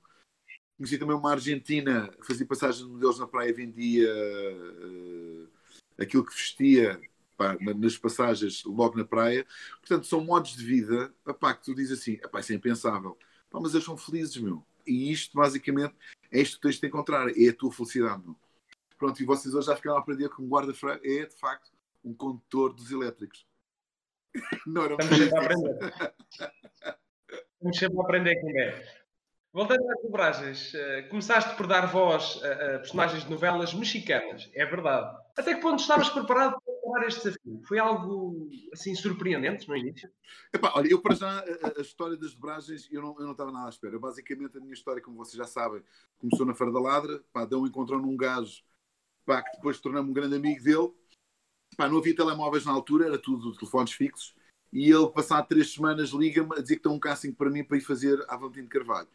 Conheci 0.82 0.98
também 0.98 1.14
uma 1.14 1.30
argentina 1.30 2.08
que 2.08 2.26
fazia 2.26 2.44
passagens 2.44 2.84
de 2.84 2.90
modelos 2.90 3.16
na 3.16 3.28
praia, 3.28 3.54
vendia 3.54 4.12
uh, 4.12 5.48
aquilo 5.96 6.26
que 6.26 6.34
vestia 6.34 7.00
pá, 7.36 7.56
nas 7.60 7.96
passagens 7.96 8.64
logo 8.64 8.98
na 8.98 9.04
praia. 9.04 9.46
Portanto, 9.78 10.08
são 10.08 10.24
modos 10.24 10.56
de 10.56 10.64
vida 10.64 11.14
pá, 11.38 11.54
que 11.54 11.66
tu 11.66 11.72
dizes 11.72 12.00
assim: 12.00 12.18
isso 12.36 12.52
é 12.52 12.56
impensável. 12.56 13.16
Pá, 13.48 13.60
mas 13.60 13.74
eles 13.74 13.84
são 13.84 13.96
felizes, 13.96 14.36
meu. 14.38 14.66
E 14.84 15.12
isto, 15.12 15.38
basicamente, 15.38 15.94
é 16.32 16.40
isto 16.40 16.56
que 16.56 16.62
tens 16.62 16.80
de 16.80 16.86
encontrar: 16.88 17.28
é 17.28 17.48
a 17.48 17.54
tua 17.54 17.70
felicidade, 17.70 18.20
meu. 18.24 18.36
Pronto, 18.98 19.22
e 19.22 19.24
vocês 19.24 19.54
hoje 19.54 19.68
já 19.68 19.76
ficaram 19.76 19.98
a 19.98 20.00
aprender 20.00 20.30
que 20.30 20.42
um 20.42 20.48
guarda-freio 20.48 21.00
é, 21.04 21.26
de 21.26 21.36
facto, 21.36 21.70
um 22.04 22.12
condutor 22.12 22.72
dos 22.72 22.90
elétricos. 22.90 23.46
Não, 24.66 24.88
não 24.88 24.96
Estamos 24.98 25.18
sempre 25.18 25.38
a 25.38 25.42
aprender. 25.42 25.94
Estamos 27.54 27.78
sempre 27.78 27.98
a 27.98 28.02
aprender 28.02 28.40
com 28.40 28.58
é. 28.58 29.01
Voltando 29.52 29.87
às 29.90 30.02
dobragens, 30.02 30.73
uh, 30.73 31.09
começaste 31.11 31.54
por 31.56 31.66
dar 31.66 31.87
voz 31.87 32.40
a, 32.42 32.76
a, 32.76 32.78
personagens 32.78 33.25
de 33.25 33.30
novelas 33.30 33.75
mexicanas, 33.75 34.50
é 34.54 34.64
verdade. 34.64 35.14
Até 35.37 35.54
que 35.54 35.61
ponto 35.61 35.80
estavas 35.80 36.09
preparado 36.09 36.56
para 36.64 36.75
tomar 36.76 37.06
este 37.06 37.25
desafio? 37.25 37.61
Foi 37.68 37.78
algo 37.78 38.49
assim 38.73 38.94
surpreendente 38.94 39.68
no 39.68 39.76
início? 39.76 40.11
Epá, 40.54 40.73
olha, 40.75 40.88
eu 40.88 41.02
para 41.02 41.14
já 41.14 41.38
a, 41.40 41.78
a, 41.78 41.82
história 41.82 42.16
das 42.16 42.32
dobragens 42.35 42.88
eu 42.90 43.02
não, 43.02 43.14
eu 43.18 43.25
não 43.25 43.32
estava 43.32 43.52
nada 43.52 43.66
à 43.66 43.68
espera. 43.68 43.99
Basicamente 43.99 44.56
a 44.56 44.61
minha 44.61 44.73
história, 44.73 45.02
como 45.02 45.18
vocês 45.18 45.37
já 45.37 45.44
sabem, 45.44 45.82
começou 46.18 46.47
na 46.47 46.54
Feira 46.54 46.73
da 46.73 46.80
Ladra, 46.80 47.23
pá, 47.30 47.44
deu 47.44 47.61
um 47.61 47.66
encontrão 47.66 47.99
num 47.99 48.16
gajo 48.16 48.62
pá, 49.26 49.42
que 49.42 49.56
depois 49.56 49.78
tornou-me 49.80 50.09
um 50.09 50.14
grande 50.14 50.35
amigo 50.35 50.64
dele 50.64 50.92
Pá, 51.76 51.88
não 51.88 51.99
havia 51.99 52.14
telemóveis 52.14 52.64
na 52.64 52.73
altura, 52.73 53.06
era 53.06 53.18
tudo 53.18 53.54
telefones 53.56 53.92
fixos. 53.92 54.35
E 54.73 54.90
ele, 54.90 55.09
passado 55.09 55.49
três 55.49 55.73
semanas, 55.73 56.11
liga-me 56.11 56.56
a 56.56 56.61
dizer 56.62 56.76
que 56.76 56.82
tem 56.82 56.92
um 56.92 56.99
casting 56.99 57.32
para 57.32 57.50
mim 57.50 57.64
para 57.64 57.76
ir 57.76 57.82
fazer 57.82 58.23
a 58.28 58.37
Valentim 58.37 58.62
de 58.62 58.68
Carvalho. 58.68 59.09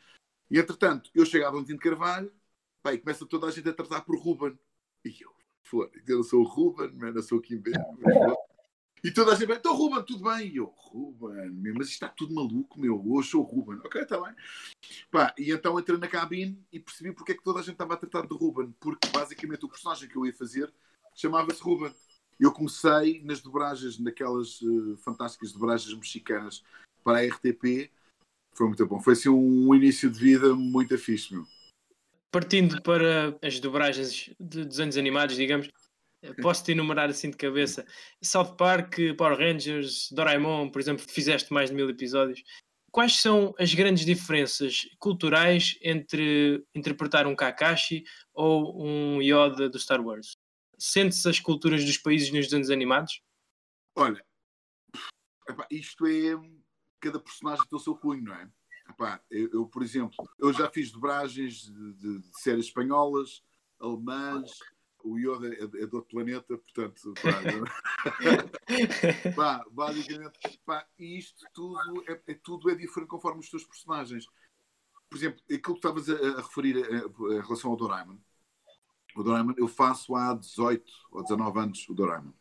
E 0.49 0.57
entretanto, 0.57 1.09
eu 1.13 1.25
chego 1.25 1.45
a 1.45 1.51
Valentim 1.51 1.73
de 1.73 1.79
Carvalho 1.79 2.31
pá, 2.81 2.93
e 2.93 2.97
começa 2.97 3.25
toda 3.25 3.47
a 3.47 3.51
gente 3.51 3.67
a 3.69 3.73
tratar 3.73 4.01
por 4.01 4.17
Ruben. 4.17 4.57
E 5.03 5.21
eu, 5.21 5.31
foda 5.63 5.91
eu 6.07 6.23
sou 6.23 6.41
o 6.41 6.47
Ruben, 6.47 6.91
man, 6.93 7.11
eu 7.15 7.23
sou 7.23 7.37
o 7.37 7.41
Kim 7.41 7.61
E 9.03 9.11
toda 9.11 9.31
a 9.31 9.35
gente, 9.35 9.51
então 9.51 9.75
Ruben, 9.75 10.03
tudo 10.03 10.23
bem? 10.23 10.47
E 10.47 10.57
eu, 10.57 10.73
Ruben, 10.75 11.51
mas 11.75 11.87
isto 11.87 12.03
está 12.03 12.09
tudo 12.09 12.33
maluco, 12.33 12.79
meu, 12.79 13.01
hoje 13.11 13.29
sou 13.29 13.41
o 13.41 13.45
Ruben. 13.45 13.77
Ok, 13.85 14.01
está 14.01 14.19
bem. 14.19 14.33
Pá, 15.11 15.33
e 15.37 15.51
então 15.51 15.79
entrei 15.79 15.97
na 15.97 16.07
cabine 16.07 16.65
e 16.71 16.79
percebi 16.79 17.13
porque 17.13 17.33
é 17.33 17.35
que 17.35 17.43
toda 17.43 17.59
a 17.59 17.61
gente 17.61 17.73
estava 17.73 17.93
a 17.93 17.97
tratar 17.97 18.25
de 18.25 18.33
Ruben, 18.33 18.73
porque 18.79 19.07
basicamente 19.09 19.65
o 19.65 19.69
personagem 19.69 20.09
que 20.09 20.15
eu 20.15 20.25
ia 20.25 20.33
fazer 20.33 20.73
chamava-se 21.13 21.61
Ruben. 21.61 21.93
Eu 22.39 22.51
comecei 22.51 23.23
nas 23.23 23.41
dobragens, 23.41 23.99
naquelas 23.99 24.61
uh, 24.61 24.97
fantásticas 24.97 25.51
dobragens 25.51 25.93
mexicanas 25.97 26.63
para 27.03 27.19
a 27.19 27.25
RTP. 27.25 27.91
Foi 28.57 28.65
muito 28.65 28.87
bom. 28.87 28.99
Foi 28.99 29.13
assim 29.13 29.29
um, 29.29 29.75
início 29.75 30.09
de 30.09 30.19
vida 30.19 30.55
muito 30.55 30.97
fixe, 30.97 31.31
meu. 31.31 31.45
Partindo 32.31 32.81
para 32.81 33.37
as 33.41 33.59
dobragens 33.59 34.33
de 34.39 34.65
desenhos 34.65 34.97
animados, 34.97 35.35
digamos, 35.35 35.69
eh, 36.23 36.33
posso-te 36.41 36.71
enumerar 36.71 37.07
assim 37.07 37.29
de 37.29 37.37
cabeça. 37.37 37.85
South 38.21 38.55
Park, 38.57 38.95
Power 39.15 39.37
Rangers, 39.37 40.09
Doraemon, 40.11 40.71
por 40.71 40.81
exemplo, 40.81 41.05
fizeste 41.07 41.53
mais 41.53 41.69
de 41.69 41.75
mil 41.75 41.87
episódios. 41.87 42.43
Quais 42.91 43.21
são 43.21 43.53
as 43.59 43.73
grandes 43.75 44.03
diferenças 44.03 44.89
culturais 44.97 45.77
entre 45.83 46.65
interpretar 46.73 47.27
um 47.27 47.35
Kakashi 47.35 48.03
ou 48.33 48.83
um 48.83 49.21
Yoda 49.21 49.69
do 49.69 49.77
Star 49.77 50.01
Wars? 50.01 50.35
Sente-se 50.79 51.29
as 51.29 51.39
culturas 51.39 51.85
dos 51.85 51.97
países 51.99 52.31
nos 52.31 52.45
desenhos 52.45 52.71
animados? 52.71 53.21
Olha, 53.95 54.23
isto 55.69 56.07
é. 56.07 56.35
Cada 56.99 57.19
personagem 57.19 57.65
tem 57.67 57.77
o 57.77 57.81
seu 57.81 57.95
cunho, 57.95 58.23
não 58.23 58.33
é? 58.33 58.49
Epá, 58.89 59.21
eu, 59.29 59.49
eu, 59.51 59.65
por 59.67 59.83
exemplo, 59.83 60.15
eu 60.39 60.53
já 60.53 60.69
fiz 60.69 60.91
dobragens 60.91 61.63
de, 61.63 61.93
de, 61.93 62.19
de 62.19 62.41
séries 62.41 62.65
espanholas, 62.65 63.43
alemãs, 63.79 64.59
o 65.03 65.17
Yoda 65.17 65.47
é, 65.47 65.63
é 65.63 65.85
de 65.85 65.95
outro 65.95 66.05
planeta, 66.09 66.57
portanto, 66.57 67.13
pá, 67.15 67.41
pá, 69.35 69.65
basicamente, 69.71 70.59
pá, 70.65 70.87
isto 70.97 71.45
tudo 71.53 72.03
é, 72.07 72.21
é, 72.27 72.33
tudo 72.35 72.69
é 72.69 72.75
diferente 72.75 73.09
conforme 73.09 73.39
os 73.39 73.49
teus 73.49 73.65
personagens. 73.65 74.25
Por 75.09 75.17
exemplo, 75.17 75.41
aquilo 75.45 75.61
que 75.61 75.87
estavas 75.87 76.09
a, 76.09 76.39
a 76.39 76.41
referir 76.41 76.77
em 76.77 77.41
relação 77.41 77.71
ao 77.71 77.77
Doraemon, 77.77 78.17
o 79.15 79.23
Doraemon, 79.23 79.53
eu 79.57 79.67
faço 79.67 80.15
há 80.15 80.33
18 80.33 80.91
ou 81.11 81.23
19 81.23 81.59
anos 81.59 81.89
o 81.89 81.93
Doraemon. 81.93 82.33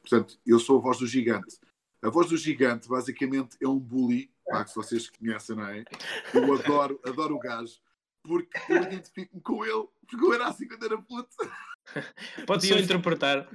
Portanto, 0.00 0.38
eu 0.44 0.58
sou 0.58 0.78
a 0.78 0.82
voz 0.82 0.98
do 0.98 1.06
gigante. 1.06 1.58
A 2.02 2.08
voz 2.08 2.28
do 2.28 2.36
gigante, 2.36 2.88
basicamente, 2.88 3.56
é 3.60 3.68
um 3.68 3.78
bully, 3.78 4.32
pá, 4.46 4.64
que 4.64 4.74
vocês 4.74 5.10
conhecem, 5.10 5.56
não 5.56 5.68
é? 5.68 5.84
Eu 6.32 6.54
adoro, 6.54 7.00
adoro 7.04 7.36
o 7.36 7.38
gajo, 7.38 7.78
porque 8.22 8.58
eu 8.72 8.82
identifico-me 8.82 9.42
com 9.42 9.64
ele, 9.64 9.86
porque 10.08 10.24
eu 10.24 10.32
era 10.32 10.48
assim 10.48 10.66
quando 10.66 10.84
era 10.84 11.00
puto. 11.00 11.36
Pode 12.46 12.66
só 12.66 12.76
interpretar. 12.76 13.48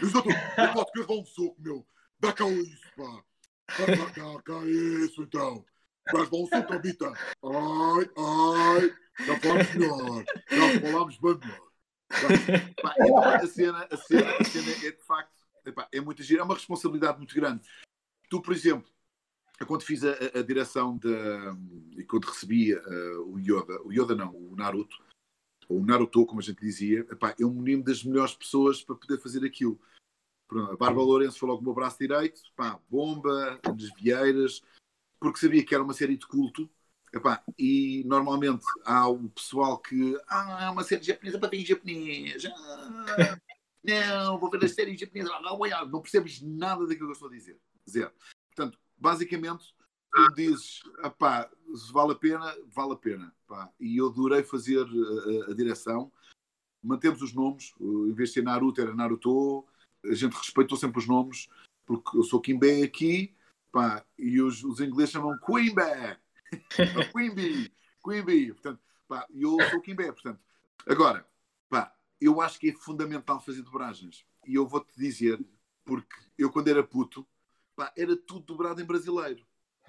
Exato, 0.00 0.28
eu 0.28 0.72
posso 0.72 0.92
querer 0.92 1.06
dar 1.06 1.14
um 1.14 1.24
soco, 1.24 1.56
meu. 1.58 1.86
Dá 2.20 2.32
cá 2.32 2.48
isso, 2.48 2.80
pá. 2.96 3.24
Dá 3.78 4.10
cá, 4.12 4.42
cá 4.42 4.64
isso, 4.66 5.22
então. 5.22 5.64
Vais 6.12 6.30
dar 6.30 6.36
um 6.36 6.46
soco, 6.46 6.78
Bita. 6.78 7.12
Ai, 7.42 8.10
ai. 8.16 8.96
Já 9.26 9.40
falámos 9.40 9.74
melhor. 9.74 10.24
Já 10.48 10.80
falámos 10.80 11.18
bem 11.18 11.38
melhor 11.38 11.70
a, 12.10 13.46
cena, 13.46 13.88
a, 13.90 13.96
cena, 13.96 14.36
a 14.38 14.44
cena 14.44 14.70
é 14.86 14.90
de 14.90 15.02
facto 15.06 15.39
epá, 15.70 15.88
é 15.92 16.00
muito 16.00 16.22
gira, 16.22 16.42
é 16.42 16.44
uma 16.44 16.54
responsabilidade 16.54 17.18
muito 17.18 17.34
grande. 17.34 17.62
Tu, 18.28 18.40
por 18.40 18.52
exemplo, 18.52 18.90
quando 19.66 19.82
fiz 19.82 20.04
a, 20.04 20.12
a 20.38 20.42
direção 20.42 20.96
da. 20.96 21.56
e 21.96 22.04
quando 22.04 22.26
recebi 22.26 22.74
uh, 22.74 23.32
o 23.32 23.38
Yoda, 23.38 23.82
o 23.82 23.92
Yoda 23.92 24.14
não, 24.14 24.34
o 24.34 24.54
Naruto, 24.56 24.96
ou 25.68 25.80
o 25.80 25.84
Naruto, 25.84 26.26
como 26.26 26.40
a 26.40 26.42
gente 26.42 26.60
dizia, 26.60 27.00
epá, 27.10 27.34
eu 27.38 27.50
me 27.50 27.82
das 27.82 28.02
melhores 28.02 28.34
pessoas 28.34 28.82
para 28.82 28.96
poder 28.96 29.18
fazer 29.18 29.44
aquilo. 29.44 29.80
A 30.50 30.76
Bárbara 30.76 31.06
Lourenço 31.06 31.38
foi 31.38 31.48
logo 31.48 31.60
o 31.60 31.64
meu 31.64 31.74
braço 31.74 31.98
direito, 31.98 32.42
pá, 32.56 32.80
bomba, 32.88 33.60
desvieiras, 33.76 34.62
porque 35.20 35.38
sabia 35.38 35.64
que 35.64 35.74
era 35.74 35.84
uma 35.84 35.92
série 35.92 36.16
de 36.16 36.26
culto. 36.26 36.68
Epá, 37.12 37.42
e 37.58 38.04
normalmente 38.06 38.64
há 38.84 39.08
o 39.08 39.28
pessoal 39.30 39.78
que. 39.78 40.16
Ah, 40.28 40.64
é 40.64 40.70
uma 40.70 40.84
série 40.84 41.02
japonesa 41.02 41.38
para 41.38 41.56
em 41.56 41.66
japonês. 41.66 42.44
Ah, 42.46 43.38
não, 43.82 44.38
vou 44.38 44.50
ver 44.50 44.64
as 44.64 44.74
séries 44.74 45.00
japonesas. 45.00 45.32
Não, 45.42 45.86
não 45.86 46.02
percebes 46.02 46.42
nada 46.42 46.86
daquilo 46.86 47.06
que 47.06 47.10
eu 47.10 47.12
estou 47.12 47.28
a 47.28 47.32
dizer. 47.32 47.58
Zero. 47.88 48.12
Portanto, 48.54 48.78
basicamente, 48.96 49.74
tu 50.12 50.34
dizes, 50.34 50.80
pá, 51.18 51.50
se 51.74 51.92
vale 51.92 52.12
a 52.12 52.16
pena, 52.16 52.54
vale 52.66 52.92
a 52.92 52.96
pena. 52.96 53.34
Pá. 53.46 53.70
E 53.80 53.96
eu 53.96 54.08
adorei 54.08 54.42
fazer 54.42 54.78
a, 54.78 55.50
a, 55.50 55.54
direção. 55.54 56.12
Mantemos 56.82 57.22
os 57.22 57.32
nomes, 57.32 57.74
em 57.80 58.12
vez 58.12 58.30
de 58.30 58.34
ser 58.34 58.42
Naruto, 58.42 58.80
era 58.80 58.94
Naruto. 58.94 59.66
A 60.04 60.14
gente 60.14 60.34
respeitou 60.34 60.76
sempre 60.76 60.98
os 60.98 61.06
nomes, 61.06 61.48
porque 61.84 62.16
eu 62.16 62.22
sou 62.22 62.40
Kimbe 62.40 62.82
aqui, 62.82 63.34
pá, 63.70 64.04
e 64.18 64.40
os, 64.40 64.64
os 64.64 64.80
ingleses 64.80 65.12
chamam 65.12 65.38
Quimbe. 65.44 65.82
Quimby, 67.12 67.72
Quimby. 68.02 68.52
Portanto, 68.52 68.80
pá, 69.06 69.26
eu 69.30 69.56
sou 69.70 69.80
Kimbe, 69.80 70.10
portanto. 70.10 70.40
Agora, 70.86 71.26
pá, 71.68 71.94
eu 72.20 72.40
acho 72.40 72.58
que 72.58 72.70
é 72.70 72.72
fundamental 72.72 73.40
fazer 73.40 73.62
dobragens. 73.62 74.24
E 74.46 74.54
eu 74.54 74.66
vou-te 74.66 74.92
dizer, 74.96 75.42
porque 75.84 76.14
eu 76.36 76.50
quando 76.50 76.68
era 76.68 76.82
puto, 76.82 77.26
pá, 77.74 77.92
era 77.96 78.16
tudo 78.16 78.46
dobrado 78.46 78.80
em 78.80 78.84
brasileiro. 78.84 79.44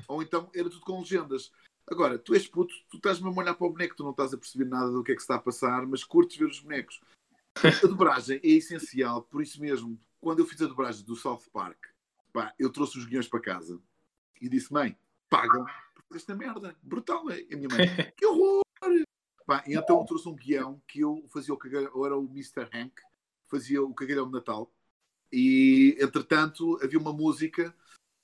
Ou 0.08 0.22
então 0.22 0.50
era 0.56 0.70
tudo 0.70 0.82
com 0.82 1.00
legendas. 1.00 1.52
Agora, 1.88 2.18
tu 2.18 2.34
és 2.34 2.48
puto, 2.48 2.74
tu 2.90 2.98
estás 2.98 3.20
mesmo 3.20 3.40
a 3.40 3.44
olhar 3.44 3.54
para 3.54 3.68
o 3.68 3.72
boneco, 3.72 3.96
tu 3.96 4.04
não 4.04 4.12
estás 4.12 4.34
a 4.34 4.38
perceber 4.38 4.66
nada 4.66 4.92
do 4.92 5.04
que 5.04 5.12
é 5.12 5.16
que 5.16 5.22
se 5.22 5.26
está 5.26 5.36
a 5.36 5.42
passar, 5.42 5.86
mas 5.86 6.04
curtes 6.04 6.38
ver 6.38 6.46
os 6.46 6.60
bonecos. 6.60 7.02
A 7.56 7.88
dobragem 7.88 8.40
é 8.42 8.48
essencial, 8.48 9.24
por 9.24 9.42
isso 9.42 9.60
mesmo, 9.60 10.00
quando 10.22 10.40
eu 10.40 10.46
fiz 10.46 10.62
a 10.62 10.68
dobragem 10.68 11.04
do 11.04 11.16
South 11.16 11.44
Park, 11.52 11.78
pá, 12.32 12.54
eu 12.58 12.70
trouxe 12.70 12.98
os 12.98 13.06
guiões 13.06 13.28
para 13.28 13.42
casa 13.42 13.80
e 14.40 14.48
disse: 14.48 14.72
Mãe, 14.72 14.98
pagam 15.30 15.66
por 16.08 16.16
esta 16.16 16.36
merda. 16.36 16.76
Brutal, 16.82 17.30
é? 17.30 17.42
E 17.42 17.54
a 17.54 17.58
minha 17.58 17.70
mãe, 17.70 17.80
que 18.16 18.26
horror! 18.26 18.61
Pá, 19.52 19.62
então 19.68 20.00
eu 20.00 20.06
trouxe 20.06 20.30
um 20.30 20.34
guião 20.34 20.82
que 20.88 21.02
eu 21.02 21.26
fazia 21.28 21.54
o 21.54 21.58
cagalhão, 21.58 21.92
eu 21.94 22.06
era 22.06 22.18
o 22.18 22.24
Mr. 22.24 22.70
Hank, 22.74 22.94
fazia 23.50 23.84
o 23.84 23.94
cagalhão 23.94 24.26
de 24.28 24.32
Natal, 24.32 24.74
e 25.30 25.98
entretanto 26.00 26.80
havia 26.82 26.98
uma 26.98 27.12
música 27.12 27.76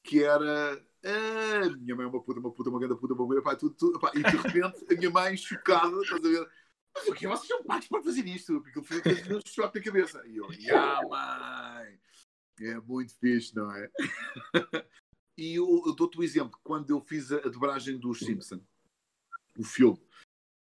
que 0.01 0.24
era 0.24 0.81
ah, 1.03 1.69
minha 1.81 1.98
mãe 1.98 2.05
é 2.05 2.07
uma 2.07 2.24
puta, 2.24 2.39
uma 2.39 2.50
puta, 2.50 2.69
uma 2.69 2.79
grande 2.79 2.96
puta, 2.96 3.13
uma 3.13 3.25
mulher, 3.25 3.41
pá, 3.41 3.57
tudo, 3.57 3.75
tudo, 3.75 4.00
pá, 4.00 4.10
e 4.15 4.24
de 4.24 4.38
repente 4.38 4.86
a 4.89 4.98
minha 4.98 5.10
mãe 5.10 5.36
chocada, 5.36 6.01
estás 6.01 6.24
a 6.24 6.29
ver? 6.29 6.50
Mas 6.96 7.07
o 7.10 7.13
que 7.13 7.27
vocês 7.27 7.48
são 7.50 7.62
pagos 7.65 7.89
para 7.89 8.03
fazer 8.03 8.25
isto? 8.25 8.62
Porque 8.62 8.79
ele 8.79 8.86
fez 8.86 9.29
um 9.29 9.41
choque 9.46 9.79
na 9.79 9.84
cabeça. 9.84 10.25
E 10.25 10.38
eu, 10.38 10.50
yeah, 10.53 11.01
mãe! 11.10 12.00
É 12.62 12.79
muito 12.79 13.13
fixe, 13.19 13.53
não 13.53 13.69
é? 13.69 13.91
e 15.38 15.55
eu, 15.55 15.84
eu 15.88 15.93
dou-te 15.93 16.17
o 16.17 16.22
um 16.22 16.24
exemplo. 16.24 16.57
Quando 16.63 16.89
eu 16.89 17.01
fiz 17.01 17.34
a, 17.34 17.36
a 17.36 17.50
dobragem 17.50 17.98
dos 17.98 18.19
Simpson, 18.19 18.62
o 19.57 19.63
filme, 19.65 20.00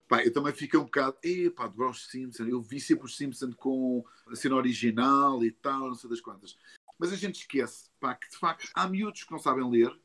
pá, 0.08 0.24
eu 0.24 0.32
também 0.32 0.52
fiquei 0.52 0.78
um 0.78 0.84
bocado, 0.84 1.16
epá, 1.22 1.66
dobrar 1.66 1.90
os 1.90 2.06
Simpson. 2.06 2.44
Eu 2.44 2.60
vi 2.62 2.80
sempre 2.80 3.04
os 3.04 3.16
Simpson 3.16 3.52
com 3.52 4.04
a 4.26 4.34
cena 4.34 4.56
original 4.56 5.44
e 5.44 5.50
tal, 5.52 5.88
não 5.88 5.94
sei 5.94 6.10
das 6.10 6.20
quantas. 6.20 6.56
Mas 6.98 7.12
a 7.12 7.16
gente 7.16 7.40
esquece, 7.40 7.90
pá, 8.00 8.14
que 8.14 8.28
de 8.28 8.36
facto 8.36 8.68
há 8.74 8.88
miúdos 8.88 9.24
que 9.24 9.30
não 9.30 9.38
sabem 9.38 9.68
ler 9.70 9.96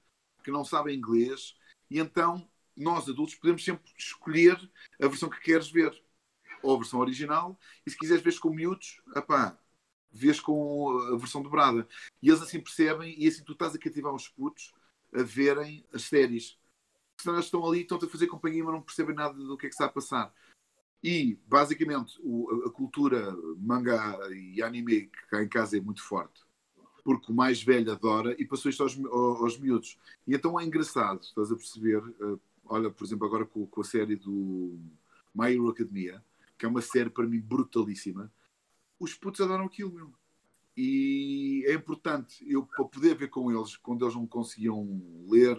que 0.43 0.51
não 0.51 0.63
sabem 0.63 0.95
inglês, 0.95 1.55
e 1.89 1.99
então 1.99 2.47
nós 2.75 3.07
adultos 3.07 3.35
podemos 3.35 3.63
sempre 3.63 3.91
escolher 3.97 4.59
a 5.01 5.07
versão 5.07 5.29
que 5.29 5.39
queres 5.39 5.71
ver, 5.71 5.91
ou 6.61 6.75
a 6.75 6.77
versão 6.77 6.99
original, 6.99 7.57
e 7.85 7.89
se 7.89 7.97
quiseres 7.97 8.23
ver 8.23 8.37
com 8.39 8.49
miúdos, 8.49 9.01
apá, 9.15 9.57
vês 10.11 10.39
com 10.39 10.97
a 11.13 11.17
versão 11.17 11.41
dobrada. 11.41 11.87
E 12.21 12.29
eles 12.29 12.41
assim 12.41 12.59
percebem, 12.59 13.15
e 13.17 13.27
assim 13.27 13.43
tu 13.43 13.53
estás 13.53 13.73
a 13.73 13.79
cativar 13.79 14.13
os 14.13 14.27
putos 14.27 14.73
a 15.13 15.23
verem 15.23 15.85
as 15.93 16.03
séries. 16.03 16.57
Senão 17.19 17.35
eles 17.35 17.45
estão 17.45 17.65
ali, 17.65 17.81
estão-te 17.81 18.05
a 18.05 18.09
fazer 18.09 18.27
companhia, 18.27 18.63
mas 18.63 18.73
não 18.73 18.81
percebem 18.81 19.15
nada 19.15 19.33
do 19.33 19.57
que 19.57 19.67
é 19.67 19.69
que 19.69 19.75
está 19.75 19.85
a 19.85 19.89
passar. 19.89 20.33
E, 21.03 21.37
basicamente, 21.47 22.19
o, 22.21 22.65
a 22.65 22.71
cultura 22.71 23.35
manga 23.57 24.17
e 24.31 24.61
anime 24.61 25.07
que 25.07 25.27
cá 25.27 25.43
em 25.43 25.49
casa 25.49 25.77
é 25.77 25.81
muito 25.81 26.01
forte 26.01 26.43
porque 27.03 27.31
o 27.31 27.35
mais 27.35 27.61
velho 27.61 27.91
adora 27.91 28.35
e 28.39 28.45
passou 28.45 28.69
isto 28.69 28.81
aos, 28.81 28.97
aos 29.05 29.59
miúdos. 29.59 29.97
E 30.25 30.33
então 30.33 30.59
é 30.59 30.63
engraçado, 30.63 31.21
estás 31.21 31.51
a 31.51 31.55
perceber? 31.55 31.97
Uh, 31.97 32.39
olha, 32.65 32.89
por 32.89 33.03
exemplo, 33.03 33.27
agora 33.27 33.45
com, 33.45 33.67
com, 33.67 33.81
a 33.81 33.83
série 33.83 34.15
do 34.15 34.79
My 35.35 35.51
Hero 35.51 35.69
Academia, 35.69 36.23
que 36.57 36.65
é 36.65 36.69
uma 36.69 36.81
série 36.81 37.09
para 37.09 37.27
mim 37.27 37.39
brutalíssima, 37.39 38.31
os 38.99 39.13
putos 39.13 39.41
adoram 39.41 39.65
aquilo 39.65 39.91
mesmo. 39.91 40.13
E 40.75 41.63
é 41.67 41.73
importante 41.73 42.43
eu 42.49 42.65
para 42.65 42.85
poder 42.85 43.15
ver 43.15 43.27
com 43.27 43.51
eles, 43.51 43.75
quando 43.77 44.05
eles 44.05 44.15
não 44.15 44.25
conseguiam 44.25 44.87
ler, 45.27 45.57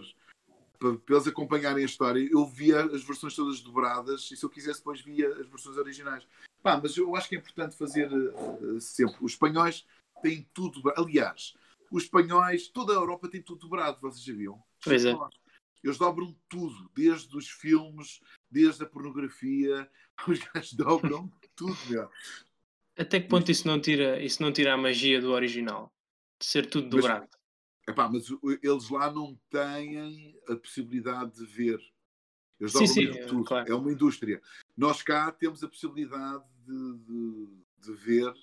para, 0.85 0.97
para 0.97 1.15
eles 1.15 1.27
acompanharem 1.27 1.83
a 1.83 1.85
história, 1.85 2.29
eu 2.31 2.45
via 2.45 2.83
as 2.85 3.03
versões 3.03 3.35
todas 3.35 3.61
dobradas 3.61 4.29
e 4.31 4.37
se 4.37 4.45
eu 4.45 4.49
quisesse 4.49 4.79
depois 4.79 5.01
via 5.01 5.27
as 5.29 5.47
versões 5.47 5.77
originais. 5.77 6.27
Pá, 6.61 6.79
mas 6.81 6.95
eu 6.95 7.15
acho 7.15 7.27
que 7.27 7.35
é 7.35 7.39
importante 7.39 7.75
fazer 7.75 8.11
uh, 8.11 8.79
sempre. 8.79 9.17
Os 9.21 9.33
espanhóis 9.33 9.85
têm 10.21 10.47
tudo. 10.53 10.81
Aliás, 10.95 11.55
os 11.91 12.03
espanhóis, 12.03 12.67
toda 12.67 12.93
a 12.93 12.95
Europa 12.95 13.27
tem 13.27 13.41
tudo 13.41 13.61
dobrado, 13.61 13.99
vocês 14.01 14.23
sabiam? 14.23 14.61
Pois 14.83 15.05
é. 15.05 15.15
Eles 15.83 15.97
dobram 15.97 16.35
tudo, 16.49 16.89
desde 16.95 17.35
os 17.37 17.47
filmes, 17.47 18.19
desde 18.49 18.83
a 18.83 18.87
pornografia, 18.87 19.89
os 20.27 20.39
gajos 20.39 20.73
dobram 20.73 21.31
tudo, 21.55 21.77
meu. 21.87 22.09
Até 22.97 23.19
que 23.19 23.27
ponto 23.27 23.51
isso 23.51 23.67
não 23.67 23.79
tira, 23.79 24.23
isso 24.23 24.41
não 24.41 24.51
tira 24.51 24.73
a 24.73 24.77
magia 24.77 25.19
do 25.19 25.31
original? 25.31 25.91
De 26.39 26.45
ser 26.45 26.67
tudo 26.67 26.89
dobrado? 26.89 27.27
Mas, 27.87 27.93
epá, 27.93 28.09
mas 28.09 28.27
eles 28.61 28.89
lá 28.89 29.11
não 29.11 29.39
têm 29.49 30.39
a 30.49 30.55
possibilidade 30.55 31.35
de 31.35 31.45
ver. 31.45 31.79
Eles 32.59 32.71
sim, 32.71 32.87
sim, 32.87 33.11
tudo. 33.27 33.43
Claro. 33.43 33.69
É 33.69 33.75
uma 33.75 33.91
indústria. 33.91 34.41
Nós 34.75 35.01
cá 35.01 35.31
temos 35.31 35.63
a 35.63 35.67
possibilidade 35.67 36.43
de, 36.65 36.97
de, 36.99 37.47
de 37.79 37.93
ver 37.93 38.33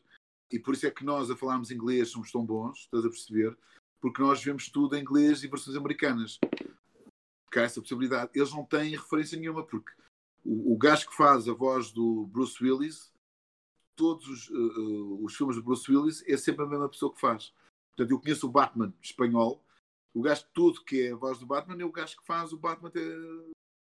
e 0.53 0.59
por 0.59 0.75
isso 0.75 0.87
é 0.87 0.91
que 0.91 1.05
nós, 1.05 1.31
a 1.31 1.37
falarmos 1.37 1.71
inglês, 1.71 2.11
somos 2.11 2.31
tão 2.31 2.45
bons, 2.45 2.81
estás 2.81 3.05
a 3.07 3.09
perceber? 3.09 3.57
Porque 4.01 4.21
nós 4.21 4.45
vemos 4.45 4.69
tudo 4.69 4.95
em 4.95 5.01
inglês 5.01 5.43
e 5.43 5.49
versões 5.49 5.77
americanas. 5.77 6.39
Há 7.55 7.61
essa 7.61 7.81
possibilidade. 7.81 8.31
Eles 8.35 8.53
não 8.53 8.65
têm 8.65 8.91
referência 8.91 9.39
nenhuma, 9.39 9.65
porque 9.65 9.91
o, 10.45 10.75
o 10.75 10.77
gajo 10.77 11.09
que 11.09 11.17
faz 11.17 11.49
a 11.49 11.55
voz 11.55 11.91
do 11.91 12.27
Bruce 12.27 12.63
Willis, 12.63 13.13
todos 13.97 14.27
os, 14.27 14.51
uh, 14.51 15.25
os 15.25 15.35
filmes 15.35 15.57
do 15.57 15.63
Bruce 15.63 15.91
Willis, 15.91 16.23
é 16.27 16.37
sempre 16.37 16.65
a 16.65 16.69
mesma 16.69 16.89
pessoa 16.89 17.15
que 17.15 17.21
faz. 17.21 17.55
Portanto, 17.95 18.11
eu 18.11 18.21
conheço 18.21 18.47
o 18.47 18.51
Batman 18.51 18.93
espanhol, 19.03 19.63
o 20.15 20.23
gajo 20.23 20.45
tudo 20.53 20.85
que 20.85 21.03
é 21.03 21.13
a 21.13 21.17
voz 21.17 21.39
do 21.39 21.47
Batman 21.47 21.81
é 21.81 21.85
o 21.85 21.93
gajo 21.93 22.17
que 22.17 22.27
faz 22.27 22.53
o 22.53 22.59
Batman 22.59 22.89
até, 22.89 23.01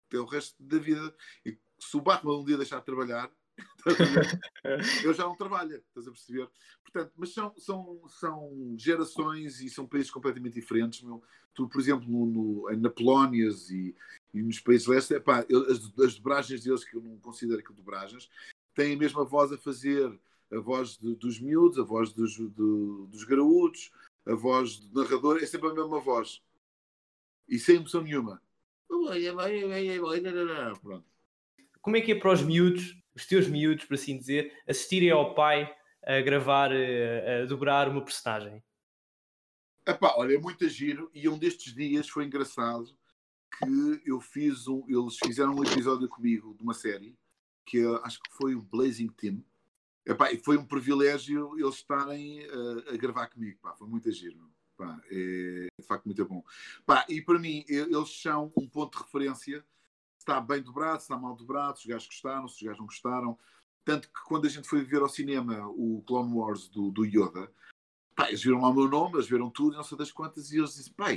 até 0.08 0.18
o 0.18 0.24
resto 0.24 0.60
da 0.62 0.78
vida. 0.78 1.14
E 1.44 1.56
se 1.78 1.96
o 1.96 2.00
Batman 2.00 2.38
um 2.38 2.44
dia 2.44 2.56
deixar 2.56 2.80
de 2.80 2.84
trabalhar, 2.84 3.30
eu 5.04 5.14
já 5.14 5.24
não 5.24 5.36
trabalho, 5.36 5.76
estás 5.76 6.06
a 6.06 6.10
perceber? 6.10 6.48
Portanto, 6.82 7.12
mas 7.16 7.32
são, 7.32 7.54
são, 7.56 8.02
são 8.08 8.74
gerações 8.76 9.60
e 9.60 9.70
são 9.70 9.86
países 9.86 10.10
completamente 10.10 10.54
diferentes. 10.54 11.02
Meu. 11.02 11.22
Tu, 11.54 11.68
por 11.68 11.80
exemplo, 11.80 12.06
no, 12.08 12.26
no, 12.26 12.76
na 12.76 12.90
Polónia 12.90 13.48
e, 13.70 13.94
e, 14.34 14.42
nos 14.42 14.60
países 14.60 14.86
leste, 14.86 15.14
epá, 15.14 15.40
as, 15.40 16.04
as 16.04 16.16
dobragens 16.16 16.62
deles, 16.64 16.84
que 16.84 16.96
eu 16.96 17.02
não 17.02 17.18
considero 17.18 17.62
que 17.62 17.72
dobragens, 17.72 18.28
têm 18.74 18.94
a 18.94 18.98
mesma 18.98 19.24
voz 19.24 19.52
a 19.52 19.58
fazer 19.58 20.18
a 20.52 20.58
voz 20.58 20.96
de, 20.98 21.14
dos 21.16 21.40
miúdos, 21.40 21.78
a 21.78 21.82
voz 21.82 22.12
dos, 22.12 22.32
de, 22.32 22.46
dos 22.46 23.24
graúdos, 23.24 23.90
a 24.26 24.34
voz 24.34 24.78
do 24.78 25.02
narrador, 25.02 25.38
é 25.42 25.46
sempre 25.46 25.70
a 25.70 25.74
mesma 25.74 26.00
voz. 26.00 26.42
E 27.48 27.58
sem 27.58 27.76
emoção 27.76 28.02
nenhuma. 28.02 28.42
Como 31.80 31.96
é 31.96 32.00
que 32.00 32.12
é 32.12 32.14
para 32.14 32.32
os 32.32 32.42
miúdos 32.42 32.96
os 33.16 33.26
teus 33.26 33.48
miúdos, 33.48 33.86
por 33.86 33.94
assim 33.94 34.18
dizer, 34.18 34.52
assistirem 34.68 35.10
ao 35.10 35.34
pai 35.34 35.74
a 36.04 36.20
gravar, 36.20 36.70
a, 36.70 37.42
a 37.42 37.46
dobrar 37.46 37.88
uma 37.88 38.04
personagem? 38.04 38.62
Epá, 39.86 40.14
olha, 40.16 40.34
é 40.34 40.38
muito 40.38 40.68
giro 40.68 41.10
e 41.14 41.26
um 41.28 41.38
destes 41.38 41.72
dias 41.72 42.08
foi 42.08 42.26
engraçado 42.26 42.96
que 43.58 44.02
eu 44.04 44.20
fiz 44.20 44.68
um, 44.68 44.84
eles 44.86 45.16
fizeram 45.24 45.54
um 45.54 45.64
episódio 45.64 46.08
comigo 46.08 46.54
de 46.54 46.62
uma 46.62 46.74
série 46.74 47.16
que 47.64 47.82
acho 48.04 48.20
que 48.20 48.30
foi 48.32 48.54
o 48.54 48.62
Blazing 48.62 49.08
Team. 49.08 49.42
Epá, 50.06 50.28
foi 50.44 50.56
um 50.56 50.64
privilégio 50.64 51.58
eles 51.58 51.74
estarem 51.74 52.40
a, 52.46 52.94
a 52.94 52.96
gravar 52.96 53.26
comigo. 53.28 53.58
Pá, 53.60 53.74
foi 53.74 53.88
muito 53.88 54.10
giro. 54.12 54.38
Pá, 54.76 55.00
é, 55.10 55.66
de 55.78 55.86
facto 55.86 56.06
muito 56.06 56.24
bom. 56.24 56.44
Pá, 56.84 57.04
e 57.08 57.20
para 57.20 57.38
mim, 57.38 57.64
eles 57.68 58.20
são 58.22 58.52
um 58.56 58.68
ponto 58.68 58.96
de 58.96 59.04
referência 59.04 59.64
está 60.26 60.40
bem 60.40 60.60
dobrado, 60.60 60.98
se 60.98 61.04
está 61.04 61.16
mal 61.16 61.36
dobrado, 61.36 61.78
se 61.78 61.84
os 61.84 61.88
gajos 61.88 62.08
gostaram, 62.08 62.48
se 62.48 62.56
os 62.56 62.62
gajos 62.62 62.78
não 62.78 62.86
gostaram. 62.86 63.38
Tanto 63.84 64.08
que 64.08 64.20
quando 64.26 64.46
a 64.46 64.48
gente 64.48 64.68
foi 64.68 64.82
ver 64.82 65.00
ao 65.00 65.08
cinema 65.08 65.64
o 65.68 66.02
Clone 66.04 66.34
Wars 66.34 66.68
do, 66.68 66.90
do 66.90 67.04
Yoda, 67.04 67.52
pá, 68.16 68.28
eles 68.28 68.42
viram 68.42 68.60
lá 68.60 68.68
o 68.68 68.74
meu 68.74 68.88
nome, 68.88 69.14
eles 69.14 69.28
viram 69.28 69.48
tudo 69.48 69.76
não 69.76 69.84
sei 69.84 69.96
das 69.96 70.10
quantas, 70.10 70.50
e 70.50 70.58
eles 70.58 70.74
dizem, 70.74 70.92
pai, 70.94 71.16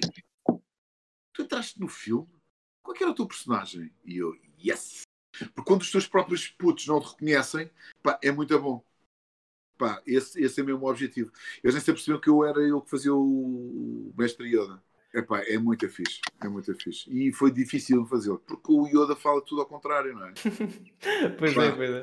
tu 1.34 1.42
entraste 1.42 1.80
no 1.80 1.88
filme? 1.88 2.30
Qual 2.84 2.96
que 2.96 3.04
era 3.04 3.12
o 3.12 3.16
teu 3.16 3.28
personagem? 3.28 3.92
E 4.06 4.18
eu, 4.18 4.40
yes! 4.64 5.02
Porque 5.32 5.68
quando 5.68 5.82
os 5.82 5.92
teus 5.92 6.08
próprios 6.08 6.48
putos 6.48 6.88
não 6.88 7.00
te 7.00 7.12
reconhecem, 7.12 7.70
pá, 8.02 8.20
é 8.22 8.32
muito 8.32 8.60
bom. 8.60 8.84
Pá, 9.78 10.02
esse, 10.06 10.42
esse 10.42 10.60
é 10.60 10.64
mesmo 10.64 10.86
o 10.86 10.90
objetivo. 10.90 11.32
Eles 11.64 11.74
nem 11.74 11.84
se 11.84 11.92
perceberam 11.92 12.20
que 12.20 12.30
eu 12.30 12.44
era 12.44 12.60
eu 12.60 12.82
que 12.82 12.90
fazia 12.90 13.14
o 13.14 14.14
mestre 14.18 14.48
Yoda. 14.48 14.82
Epá, 15.14 15.42
é 15.42 15.58
muito 15.58 15.90
fixe, 15.90 16.20
é 16.44 16.48
muito 16.48 16.74
fixe. 16.76 17.10
E 17.10 17.32
foi 17.32 17.52
difícil 17.52 18.06
fazê-lo, 18.06 18.40
porque 18.46 18.72
o 18.72 18.88
Yoda 18.88 19.16
fala 19.16 19.42
tudo 19.42 19.62
ao 19.62 19.68
contrário, 19.68 20.14
não 20.14 20.28
é? 20.28 20.34
pois 21.38 21.56
é, 21.58 21.72
pois 21.72 21.90
é. 21.90 22.02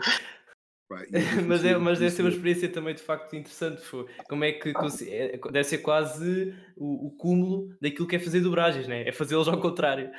Pá, 0.89 1.03
é 1.03 1.07
mas, 1.47 1.65
é, 1.65 1.77
mas 1.77 1.99
deve 1.99 2.11
ser 2.11 2.23
uma 2.23 2.31
experiência 2.31 2.69
também 2.69 2.95
de 2.95 3.03
facto 3.03 3.35
interessante. 3.35 3.83
Foi. 3.83 4.07
Como 4.29 4.43
é 4.43 4.53
que 4.53 4.73
é, 5.09 5.39
deve 5.39 5.65
ser 5.65 5.79
quase 5.79 6.55
o, 6.77 7.07
o, 7.07 7.11
cúmulo 7.11 7.77
daquilo 7.81 8.07
que 8.07 8.17
é 8.17 8.19
fazer 8.19 8.41
dobragens, 8.41 8.89
né? 8.89 9.07
é 9.07 9.13
fazê-los 9.13 9.49
ao 9.49 9.61
contrário. 9.61 10.11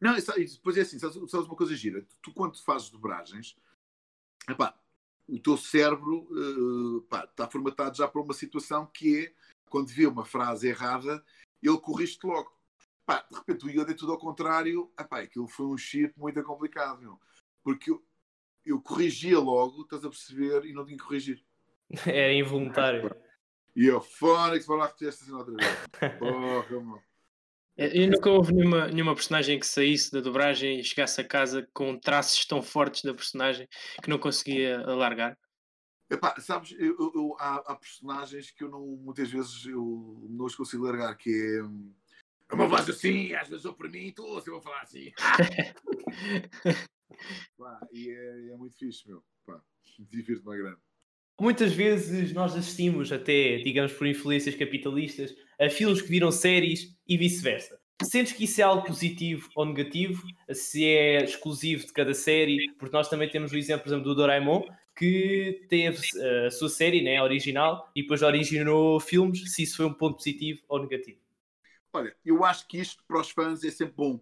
Não, 0.00 0.14
depois 0.14 0.76
é 0.76 0.82
assim, 0.82 0.98
sabes, 0.98 1.16
sabes 1.30 1.46
uma 1.46 1.56
coisa 1.56 1.74
gira? 1.74 2.06
Tu, 2.20 2.32
quando 2.32 2.62
fazes 2.62 2.90
dobragens, 2.90 3.56
epá, 4.48 4.78
o 5.28 5.38
teu 5.38 5.56
cérebro 5.56 6.28
uh, 6.30 7.02
pá, 7.02 7.24
está 7.24 7.48
formatado 7.48 7.96
já 7.96 8.08
para 8.08 8.20
uma 8.20 8.34
situação 8.34 8.86
que 8.86 9.26
é 9.26 9.34
quando 9.70 9.88
vê 9.88 10.06
uma 10.06 10.24
frase 10.24 10.68
errada, 10.68 11.24
ele 11.62 11.78
corrige-te 11.78 12.26
logo. 12.26 12.52
Pá, 13.06 13.26
de 13.30 13.36
repente 13.36 13.64
o 13.64 13.70
Yoda 13.70 13.92
é 13.92 13.94
tudo 13.94 14.12
ao 14.12 14.18
contrário. 14.18 14.92
Epá, 14.98 15.20
aquilo 15.20 15.48
foi 15.48 15.66
um 15.66 15.78
chip 15.78 16.12
muito 16.18 16.42
complicado, 16.42 17.00
meu. 17.00 17.18
porque 17.64 17.90
eu, 17.90 18.04
eu 18.64 18.80
corrigia 18.80 19.38
logo, 19.38 19.82
estás 19.82 20.04
a 20.04 20.10
perceber, 20.10 20.66
e 20.66 20.72
não 20.72 20.84
tinha 20.84 20.98
que 20.98 21.04
corrigir. 21.04 21.42
É 22.06 22.34
involuntário. 22.34 23.10
E 23.74 23.86
eu, 23.86 24.00
Fónix, 24.00 24.66
vou 24.66 24.76
lá 24.76 24.86
repetir 24.86 25.08
esta 25.08 25.24
cena 25.24 25.38
outra 25.38 25.54
vez. 25.54 25.68
Porra, 26.18 26.80
mano. 26.80 27.02
É, 27.76 27.96
e 27.96 28.06
nunca 28.06 28.30
houve 28.30 28.52
nenhuma, 28.52 28.88
nenhuma 28.88 29.14
personagem 29.14 29.58
que 29.58 29.66
saísse 29.66 30.12
da 30.12 30.20
dobragem 30.20 30.80
e 30.80 30.84
chegasse 30.84 31.20
a 31.20 31.26
casa 31.26 31.66
com 31.72 31.98
traços 31.98 32.44
tão 32.44 32.62
fortes 32.62 33.02
da 33.02 33.14
personagem 33.14 33.66
que 34.02 34.10
não 34.10 34.18
conseguia 34.18 34.80
alargar? 34.80 35.38
Epá, 36.10 36.38
sabes, 36.38 36.72
eu, 36.72 36.94
eu, 36.98 37.12
eu, 37.14 37.36
há, 37.38 37.54
há, 37.72 37.74
personagens 37.74 38.50
que 38.50 38.62
eu 38.62 38.68
não, 38.68 38.86
muitas 38.86 39.30
vezes 39.30 39.64
eu 39.64 40.26
não 40.28 40.44
os 40.44 40.54
consigo 40.54 40.84
largar, 40.84 41.16
que 41.16 41.30
é, 41.30 41.62
uma 42.54 42.66
voz 42.66 42.86
assim, 42.90 43.32
às 43.34 43.48
vezes 43.48 43.64
eu 43.64 43.72
para 43.72 43.88
mim 43.88 44.08
estou 44.08 44.36
assim, 44.36 44.50
vou 44.50 44.60
falar 44.60 44.82
assim. 44.82 45.10
pá, 47.56 47.80
e 47.90 48.10
é, 48.10 48.52
é, 48.52 48.56
muito 48.56 48.76
fixe, 48.76 49.08
meu. 49.08 49.24
Divirto-me 49.98 50.58
grande. 50.58 50.80
Muitas 51.40 51.72
vezes 51.72 52.32
nós 52.32 52.54
assistimos 52.54 53.10
até, 53.10 53.56
digamos, 53.58 53.92
por 53.92 54.06
influências 54.06 54.54
capitalistas, 54.54 55.34
a 55.60 55.68
filmes 55.68 56.00
que 56.02 56.08
viram 56.08 56.30
séries 56.30 56.96
e 57.06 57.16
vice-versa. 57.16 57.80
Sentes 58.02 58.32
que 58.32 58.44
isso 58.44 58.60
é 58.60 58.64
algo 58.64 58.86
positivo 58.86 59.48
ou 59.54 59.64
negativo? 59.64 60.22
Se 60.52 60.84
é 60.84 61.22
exclusivo 61.24 61.86
de 61.86 61.92
cada 61.92 62.14
série? 62.14 62.72
Porque 62.78 62.96
nós 62.96 63.08
também 63.08 63.28
temos 63.28 63.52
o 63.52 63.56
exemplo, 63.56 63.84
por 63.84 63.90
exemplo, 63.90 64.04
do 64.04 64.14
Doraemon, 64.14 64.64
que 64.96 65.64
teve 65.68 65.98
eh, 66.16 66.46
a 66.46 66.50
sua 66.50 66.68
série 66.68 67.02
né, 67.02 67.22
original 67.22 67.90
e 67.94 68.02
depois 68.02 68.22
originou 68.22 69.00
filmes, 69.00 69.52
se 69.54 69.62
isso 69.62 69.76
foi 69.76 69.86
um 69.86 69.94
ponto 69.94 70.16
positivo 70.16 70.60
ou 70.68 70.82
negativo. 70.82 71.18
Olha, 71.92 72.14
eu 72.24 72.44
acho 72.44 72.66
que 72.66 72.78
isto 72.78 73.04
para 73.06 73.20
os 73.20 73.30
fãs 73.30 73.62
é 73.64 73.70
sempre 73.70 73.94
bom. 73.96 74.20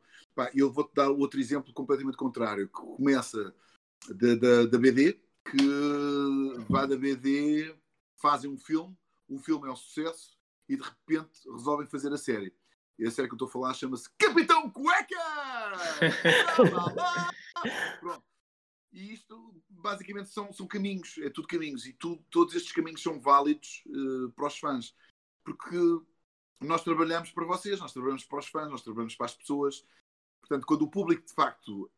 Eu 0.54 0.72
vou-te 0.72 0.94
dar 0.94 1.10
outro 1.10 1.38
exemplo 1.38 1.72
completamente 1.72 2.16
contrário, 2.16 2.66
que 2.66 2.72
começa 2.72 3.54
da, 4.08 4.34
da, 4.34 4.66
da 4.66 4.78
BD, 4.78 5.18
que 5.44 6.64
vai 6.68 6.86
da 6.86 6.96
BD, 6.96 7.74
fazem 8.16 8.50
um 8.50 8.58
filme, 8.58 8.96
o 9.28 9.38
filme 9.38 9.68
é 9.68 9.72
um 9.72 9.76
sucesso 9.76 10.38
e 10.68 10.76
de 10.76 10.82
repente 10.82 11.40
resolvem 11.50 11.86
fazer 11.86 12.12
a 12.12 12.18
série. 12.18 12.54
E 12.98 13.06
a 13.06 13.10
série 13.10 13.28
que 13.28 13.32
eu 13.32 13.36
estou 13.36 13.48
a 13.48 13.50
falar 13.50 13.74
chama-se 13.74 14.10
Capitão 14.18 14.70
Cueca! 14.70 15.16
Pronto. 18.00 18.24
E 18.92 19.14
isto 19.14 19.62
basicamente 19.68 20.30
são, 20.30 20.52
são 20.52 20.66
caminhos, 20.66 21.16
é 21.18 21.30
tudo 21.30 21.48
caminhos, 21.48 21.86
e 21.86 21.92
tu, 21.92 22.16
todos 22.30 22.54
estes 22.54 22.72
caminhos 22.72 23.02
são 23.02 23.20
válidos 23.20 23.82
uh, 23.86 24.30
para 24.32 24.48
os 24.48 24.58
fãs, 24.58 24.94
porque 25.44 25.76
nós 26.60 26.82
trabalhamos 26.82 27.30
para 27.30 27.46
vocês, 27.46 27.80
nós 27.80 27.92
trabalhamos 27.92 28.24
para 28.24 28.40
os 28.40 28.48
fãs, 28.48 28.70
nós 28.70 28.82
trabalhamos 28.82 29.14
para 29.14 29.26
as 29.26 29.34
pessoas. 29.34 29.86
Portanto, 30.40 30.66
quando 30.66 30.82
o 30.82 30.90
público 30.90 31.24
de 31.24 31.32
facto 31.32 31.90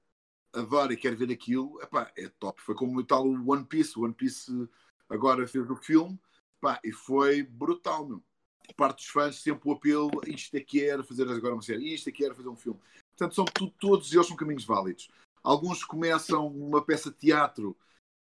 adora 0.53 0.93
e 0.93 0.97
quer 0.97 1.15
ver 1.15 1.31
aquilo, 1.31 1.81
epá, 1.83 2.11
é 2.17 2.29
top. 2.29 2.61
Foi 2.61 2.75
como 2.75 2.99
o 2.99 3.05
tal 3.05 3.27
One 3.27 3.65
Piece, 3.65 3.99
One 3.99 4.15
Piece 4.15 4.69
agora 5.09 5.47
fez 5.47 5.69
o 5.71 5.77
filme 5.77 6.19
epá, 6.59 6.81
e 6.85 6.93
foi 6.93 7.43
brutal, 7.43 8.07
meu. 8.07 8.23
Por 8.69 8.75
parte 8.77 8.99
dos 8.99 9.07
fãs, 9.09 9.37
sempre 9.37 9.69
o 9.69 9.73
apelo, 9.73 10.11
isto 10.27 10.55
é 10.57 10.61
que 10.61 10.85
era 10.85 11.03
fazer 11.03 11.29
agora 11.29 11.55
uma 11.55 11.63
série, 11.63 11.93
isto 11.93 12.09
é 12.09 12.13
que 12.13 12.25
era 12.25 12.35
fazer 12.35 12.49
um 12.49 12.57
filme. 12.57 12.79
Portanto, 13.17 13.35
são, 13.35 13.45
todos 13.79 14.13
eles 14.13 14.27
são 14.27 14.37
caminhos 14.37 14.65
válidos. 14.65 15.11
Alguns 15.43 15.85
começam 15.85 16.47
uma 16.47 16.81
peça 16.81 17.11
de 17.11 17.17
teatro 17.17 17.77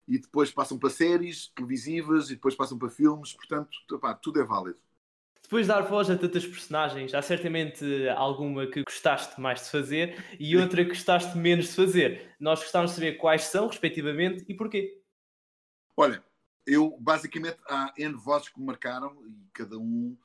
e 0.07 0.19
depois 0.19 0.51
passam 0.51 0.77
para 0.77 0.89
séries 0.89 1.47
televisivas 1.55 2.29
e 2.29 2.35
depois 2.35 2.53
passam 2.53 2.77
para 2.77 2.89
filmes, 2.89 3.33
portanto, 3.33 3.77
epá, 3.91 4.13
tudo 4.13 4.41
é 4.41 4.43
válido. 4.43 4.77
Depois 5.45 5.67
de 5.67 5.71
dar 5.71 5.81
voz 5.81 6.09
a 6.09 6.17
tantas 6.17 6.43
personagens, 6.43 7.13
há 7.13 7.21
certamente 7.21 7.85
alguma 8.09 8.65
que 8.65 8.81
gostaste 8.83 9.39
mais 9.39 9.63
de 9.63 9.69
fazer 9.69 10.25
e 10.39 10.57
outra 10.57 10.83
que 10.83 10.89
gostaste 10.89 11.37
menos 11.37 11.67
de 11.67 11.73
fazer. 11.73 12.35
Nós 12.39 12.61
gostávamos 12.61 12.91
de 12.91 12.95
saber 12.95 13.17
quais 13.17 13.43
são, 13.43 13.67
respectivamente, 13.67 14.43
e 14.49 14.55
porquê. 14.55 14.99
Olha, 15.95 16.23
eu 16.65 16.97
basicamente 16.99 17.59
há 17.69 17.93
N 17.95 18.15
vozes 18.15 18.49
que 18.49 18.59
me 18.59 18.65
marcaram 18.65 19.23
e 19.23 19.47
cada 19.53 19.77
um 19.77 20.17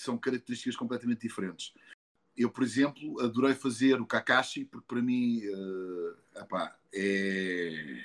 são 0.00 0.16
características 0.16 0.76
completamente 0.76 1.20
diferentes. 1.20 1.74
Eu, 2.34 2.50
por 2.50 2.62
exemplo, 2.62 3.20
adorei 3.20 3.54
fazer 3.54 4.00
o 4.00 4.06
Kakashi, 4.06 4.64
porque 4.64 4.86
para 4.86 5.02
mim 5.02 5.42
uh, 5.46 6.40
epá, 6.40 6.74
é, 6.94 8.02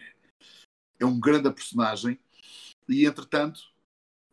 é 0.99 1.05
um 1.05 1.17
grande 1.17 1.49
personagem. 1.53 2.19
E 2.89 3.05
entretanto, 3.05 3.61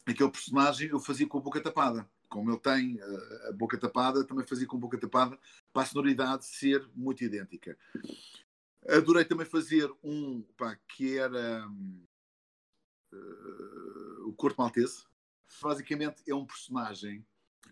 aquele 0.04 0.30
personagem 0.30 0.88
eu 0.88 0.98
fazia 0.98 1.28
com 1.28 1.38
a 1.38 1.40
boca 1.40 1.62
tapada. 1.62 2.10
Como 2.37 2.51
ele 2.51 2.61
tem 2.61 3.01
a, 3.01 3.49
a 3.49 3.53
boca 3.53 3.79
tapada, 3.79 4.22
também 4.22 4.46
fazia 4.46 4.66
com 4.66 4.79
boca 4.79 4.99
tapada, 4.99 5.38
para 5.72 5.85
a 5.85 5.87
sonoridade 5.87 6.44
ser 6.44 6.87
muito 6.94 7.25
idêntica. 7.25 7.79
Adorei 8.87 9.25
também 9.25 9.46
fazer 9.46 9.90
um 10.05 10.42
pá, 10.55 10.77
que 10.87 11.16
era 11.16 11.66
uh, 13.11 14.29
o 14.29 14.35
Corto 14.35 14.61
Maltese. 14.61 15.07
Basicamente 15.62 16.22
é 16.29 16.35
um 16.35 16.44
personagem 16.44 17.25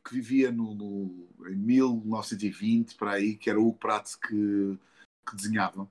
que 0.03 0.15
vivia 0.15 0.51
no, 0.51 0.75
no, 0.75 1.29
em 1.47 1.57
1920, 1.57 2.95
para 2.95 3.13
aí, 3.13 3.37
que 3.37 3.51
era 3.51 3.61
o 3.61 3.71
Prato 3.71 4.19
que, 4.19 4.79
que 5.29 5.37
desenhava. 5.37 5.87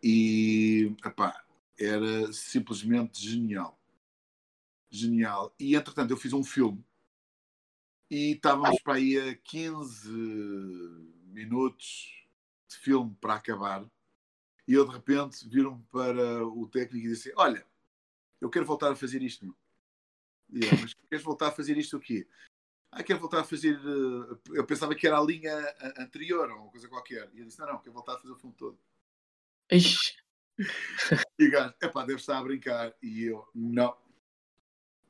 E 0.00 0.94
epá, 1.04 1.44
era 1.76 2.32
simplesmente 2.32 3.20
genial. 3.20 3.76
Genial. 4.88 5.52
E 5.58 5.74
entretanto 5.74 6.12
eu 6.12 6.16
fiz 6.16 6.32
um 6.32 6.44
filme 6.44 6.84
e 8.10 8.32
estávamos 8.32 8.80
para 8.82 8.94
aí 8.94 9.16
a 9.18 9.36
15 9.36 10.10
minutos 11.26 12.26
de 12.68 12.76
filme 12.76 13.16
para 13.20 13.34
acabar. 13.34 13.86
E 14.66 14.74
eu 14.74 14.84
de 14.84 14.92
repente 14.92 15.48
viram 15.48 15.80
para 15.92 16.44
o 16.46 16.66
técnico 16.68 17.06
e 17.06 17.10
disse: 17.10 17.32
Olha, 17.36 17.64
eu 18.40 18.50
quero 18.50 18.66
voltar 18.66 18.90
a 18.90 18.96
fazer 18.96 19.22
isto. 19.22 19.56
E 20.52 20.64
eu, 20.64 20.70
mas 20.80 20.94
queres 21.08 21.24
voltar 21.24 21.48
a 21.48 21.52
fazer 21.52 21.78
isto 21.78 21.96
o 21.96 22.00
quê? 22.00 22.26
Ah, 22.90 23.04
quero 23.04 23.20
voltar 23.20 23.40
a 23.40 23.44
fazer. 23.44 23.76
Eh, 23.76 24.58
eu 24.58 24.66
pensava 24.66 24.94
que 24.96 25.06
era 25.06 25.16
a 25.16 25.22
linha 25.22 25.54
anterior 25.98 26.50
ou 26.50 26.70
coisa 26.70 26.88
qualquer. 26.88 27.30
E 27.32 27.38
eu 27.38 27.44
disse: 27.44 27.60
Não, 27.60 27.66
não, 27.66 27.78
quero 27.78 27.92
voltar 27.92 28.14
a 28.14 28.18
fazer 28.18 28.32
o 28.32 28.36
filme 28.36 28.56
todo. 28.56 28.78
Ixi. 29.70 30.18
E 31.38 31.48
o 31.48 31.50
gajo, 31.50 31.74
epá, 31.82 32.04
deve 32.04 32.20
estar 32.20 32.36
a 32.36 32.42
brincar. 32.42 32.94
E 33.02 33.22
eu, 33.22 33.48
não. 33.54 33.96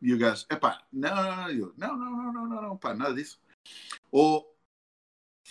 E 0.02 0.14
o 0.14 0.18
gajo, 0.18 0.46
epá, 0.50 0.82
não, 0.92 1.14
não, 1.14 1.34
não, 1.36 1.72
não, 1.76 1.96
não, 1.96 1.96
não, 1.96 2.32
não, 2.32 2.46
não, 2.46 2.62
não, 2.62 2.76
pá, 2.76 2.94
nada 2.94 3.14
disso. 3.14 3.40
Ou 4.10 4.56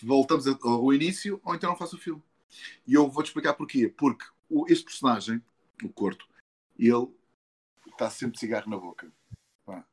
voltamos 0.02 0.48
ao 0.48 0.94
início, 0.94 1.40
ou 1.44 1.56
então 1.56 1.70
não 1.70 1.78
faço 1.78 1.96
o 1.96 2.00
filme. 2.00 2.24
E 2.88 2.94
eu 2.94 3.10
vou-te 3.10 3.28
explicar 3.28 3.54
porquê. 3.54 3.88
Porque 3.90 4.26
o, 4.50 4.66
este 4.68 4.86
personagem, 4.86 5.44
o 5.84 5.90
Corto, 5.90 6.28
ele 6.78 7.08
está 7.88 8.10
sempre 8.10 8.40
cigarro 8.40 8.70
na 8.70 8.78
boca. 8.78 9.12
Pá. 9.66 9.86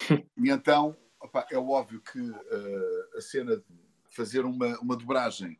E 0.36 0.50
então 0.50 0.96
opa, 1.24 1.46
é 1.50 1.56
óbvio 1.56 2.00
que 2.00 2.20
uh, 2.20 3.16
a 3.16 3.20
cena 3.20 3.56
de 3.56 3.64
fazer 4.10 4.44
uma, 4.44 4.78
uma 4.78 4.96
dobragem 4.96 5.58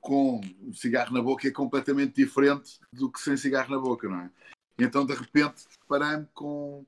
com 0.00 0.40
um 0.62 0.72
cigarro 0.72 1.12
na 1.12 1.22
boca 1.22 1.46
é 1.46 1.50
completamente 1.50 2.14
diferente 2.14 2.80
do 2.92 3.10
que 3.10 3.20
sem 3.20 3.36
cigarro 3.36 3.70
na 3.70 3.78
boca, 3.78 4.08
não 4.08 4.20
é? 4.20 4.30
E 4.78 4.84
então, 4.84 5.04
de 5.04 5.14
repente, 5.14 5.64
parei-me 5.86 6.26
com 6.32 6.86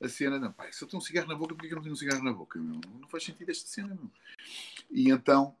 a 0.00 0.08
cena, 0.08 0.38
não, 0.38 0.52
pai, 0.52 0.72
se 0.72 0.82
eu 0.84 0.88
tenho 0.88 1.00
um 1.00 1.04
cigarro 1.04 1.28
na 1.28 1.34
boca, 1.34 1.54
porquê 1.54 1.68
que 1.68 1.74
eu 1.74 1.76
não 1.76 1.82
tenho 1.82 1.94
um 1.94 1.98
cigarro 1.98 2.22
na 2.22 2.32
boca? 2.32 2.58
Meu? 2.58 2.80
Não 3.00 3.08
faz 3.08 3.24
sentido 3.24 3.50
esta 3.50 3.66
cena, 3.66 3.94
meu. 3.94 4.10
E 4.90 5.10
então, 5.10 5.56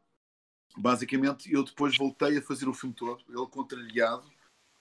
basicamente, 0.76 1.52
eu 1.52 1.62
depois 1.64 1.96
voltei 1.96 2.38
a 2.38 2.42
fazer 2.42 2.68
o 2.68 2.74
filme 2.74 2.94
todo, 2.94 3.24
ele 3.28 3.46
contrariado, 3.46 4.30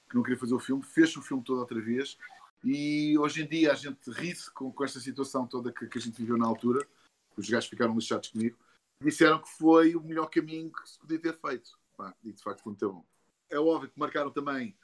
que 0.10 0.16
não 0.16 0.24
queria 0.24 0.40
fazer 0.40 0.54
o 0.54 0.60
filme, 0.60 0.84
fez 0.84 1.16
o 1.16 1.22
filme 1.22 1.44
todo 1.44 1.60
outra 1.60 1.80
vez, 1.80 2.18
e 2.64 3.18
hoje 3.18 3.44
em 3.44 3.48
dia 3.48 3.72
a 3.72 3.76
gente 3.76 4.10
ri-se 4.12 4.52
com, 4.52 4.72
com 4.72 4.84
esta 4.84 5.00
situação 5.00 5.48
toda 5.48 5.72
que, 5.72 5.88
que 5.88 5.98
a 5.98 6.02
gente 6.02 6.18
viveu 6.18 6.38
na 6.38 6.46
altura, 6.46 6.86
os 7.38 7.50
gajos 7.50 7.70
ficaram 7.70 7.96
lixados 7.96 8.30
comigo, 8.30 8.58
disseram 9.02 9.42
que 9.42 9.50
foi 9.50 9.96
o 9.96 10.02
melhor 10.02 10.28
caminho 10.28 10.72
que 10.72 10.90
se 10.90 10.98
podia 11.00 11.20
ter 11.20 11.38
feito. 11.40 11.78
Pá, 11.98 12.14
e 12.24 12.32
de 12.32 12.42
facto 12.42 12.62
foi 12.62 12.72
muito 12.72 12.92
bom. 12.92 13.06
É 13.50 13.60
óbvio 13.60 13.90
que 13.90 14.00
marcaram 14.00 14.32
também 14.32 14.76